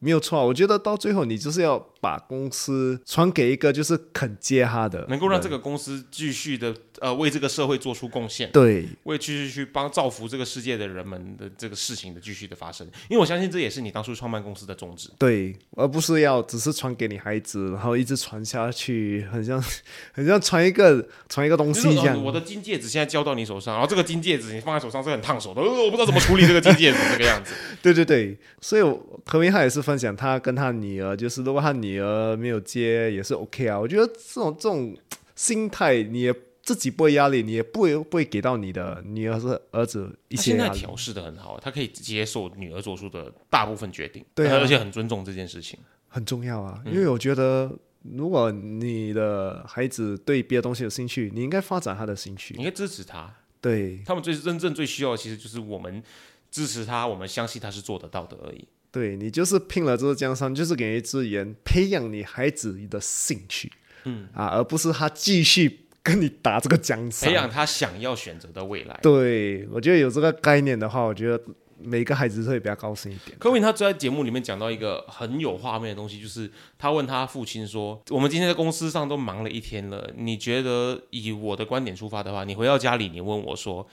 [0.00, 0.44] 没有错啊。
[0.44, 12.86] 我觉得到最后你就是要把公司传给一个就是肯接他的，能够让这个公司继续的呃为这个社会做出贡献，对为继续去帮造福这个世界的人们的这个事情的继续的发生。
[13.08, 15.10] 因为我相信这也是你当初创办公司的宗旨。
[15.18, 19.62] 对，而不是要只是传给你孩子，然后一直传下去，很像
[20.12, 22.16] 很像传一个传一个东西一样。
[22.16, 27.54] 呃我的金戒指现在交到你手上，然后这个金戒指你放在手上是很烫手的，呃，我不知道怎么处理这个金戒指这个样子。
[27.80, 33.80] 对对对，所以我可明他也是分享他跟他女儿，就是如果他女儿没有接也是 OK 啊。
[33.80, 34.94] 我觉得这种这种
[35.34, 40.50] 心态，你也自己不会压力，你也不会不会给到你的女儿是儿子一些。
[40.50, 45.78] 现在调试的很好，他可以接受女儿做出的大部分决定，对啊而且很尊重这件事情。
[46.08, 47.70] 很重要啊，嗯因为我觉得
[48.02, 52.60] 如果你的孩子对别的东西有兴趣，你应该发展他的兴趣你。
[52.60, 56.02] 应该支持他，对他们最真正最需要的其实就是我们
[56.50, 58.66] 支持他，我们相信他是做得到的而已。
[58.90, 63.70] 对，你就是拼了这个江山，就是给一支盐培养你孩子的兴趣，
[64.04, 67.28] 嗯啊，而不是他继续跟你打这个江山。
[67.28, 68.98] 培养他想要选择的未来。
[69.02, 71.40] 对，我觉得有这个概念的话，我觉得
[71.80, 73.36] 每个孩子都会比较高兴一点。
[73.38, 83.86] 柯文他在节目里面讲到一个很有画面的东西，就是他问他父亲说：“我们今天在公司上都忙了一天了，你觉得以我的观点出发的话，你回到家里你问我说，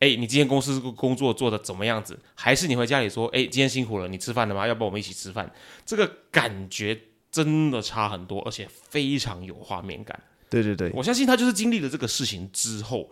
[0.00, 2.18] 哎，你今天公司工作做的怎么样子？
[2.34, 4.66] 还是你回家里说，哎，今天辛苦了，你吃饭了吗？
[4.66, 5.50] 要不要我们一起吃饭？
[5.84, 6.98] 这个感觉
[7.30, 10.18] 真的差很多，而且非常有画面感。
[10.48, 13.10] 对对对，我相信他就是经历了这个事情之后，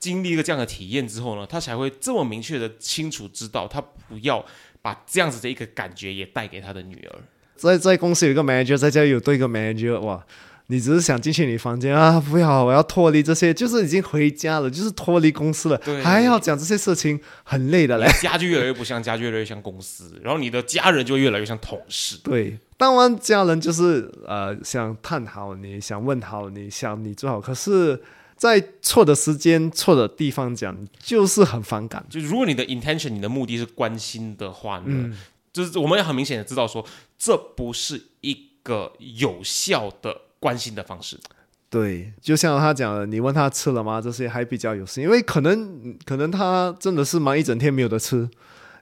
[0.00, 4.44] 经历一个这样的体验之后呢，他才会这么明确的清楚知道，他不要
[4.82, 7.18] 把这样子的一个感觉也带给他的女儿。
[7.54, 10.26] 在在公司有一个 manager，在家里有多一个 manager，哇，
[10.70, 18.06] 你只是想进去你房间啊，不要，我要脱离这些，就是已经回家了，就是脱离公司了对，还要讲这些事情，很累的嘞。
[18.20, 22.18] 家就越来越不像家，就越来越像公司，然后你的家人就越来越像同事。
[22.22, 27.98] 对，当然家人就是呃想探讨你，想问好你，想你最好，可是，
[28.36, 32.04] 在错的时间、错的地方讲，就是很反感。
[32.10, 35.16] 就如果你的 intention，你的目的是关心的话呢，嗯
[35.50, 36.84] 就是我们要很明显的知道说，
[37.18, 41.18] 这不是一个有效的关心的方式。
[41.70, 44.00] 对，就像他讲的，你问他吃了吗？
[44.00, 48.26] 这些还比较有事，因为可能可能他真的是忙一整天没有得吃，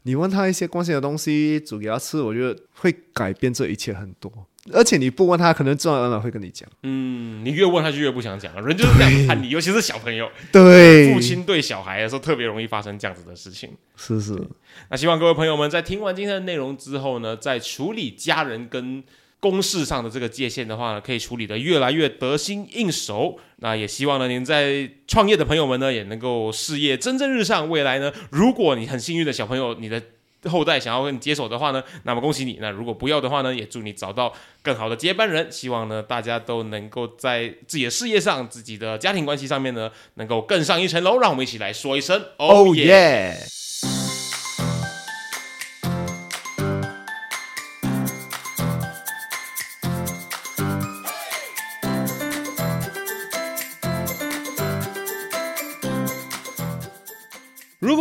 [0.04, 4.32] 你问他一些关心的东西，煮给他吃，我觉得会改变这一切很多。
[4.72, 6.68] 而且你不问他，可能自然而然会跟你讲。
[6.82, 13.70] 嗯，你越问他就越不想讲了，人就是这样子叛逆，尤其是小朋友， 对，父亲对小孩的时候特别容易发生这样子的事情。
[13.96, 14.40] 是是，
[14.90, 19.02] 那希望各位朋友们在听完今天的内容之后呢，在处理家人跟
[19.38, 23.38] 公事上的这个界限的话呢，可以处理的越来越得心应手。
[23.56, 27.68] 那也希望呢，您在创业的朋友们呢，也能够事业蒸蒸日上。
[27.68, 30.02] 未来呢，如果你很幸运的小朋友，你的
[30.44, 32.58] 后代想要跟你接手的话呢，那么恭喜你。
[32.60, 34.32] 那如果不要的话呢，也祝你找到
[34.62, 35.50] 更好的接班人。
[35.50, 41.18] 希望呢，大家都能够在自己的事业上、自己的家庭关系上面呢，能够更上一层楼。
[41.18, 43.36] 让我们一起来说一声哦耶！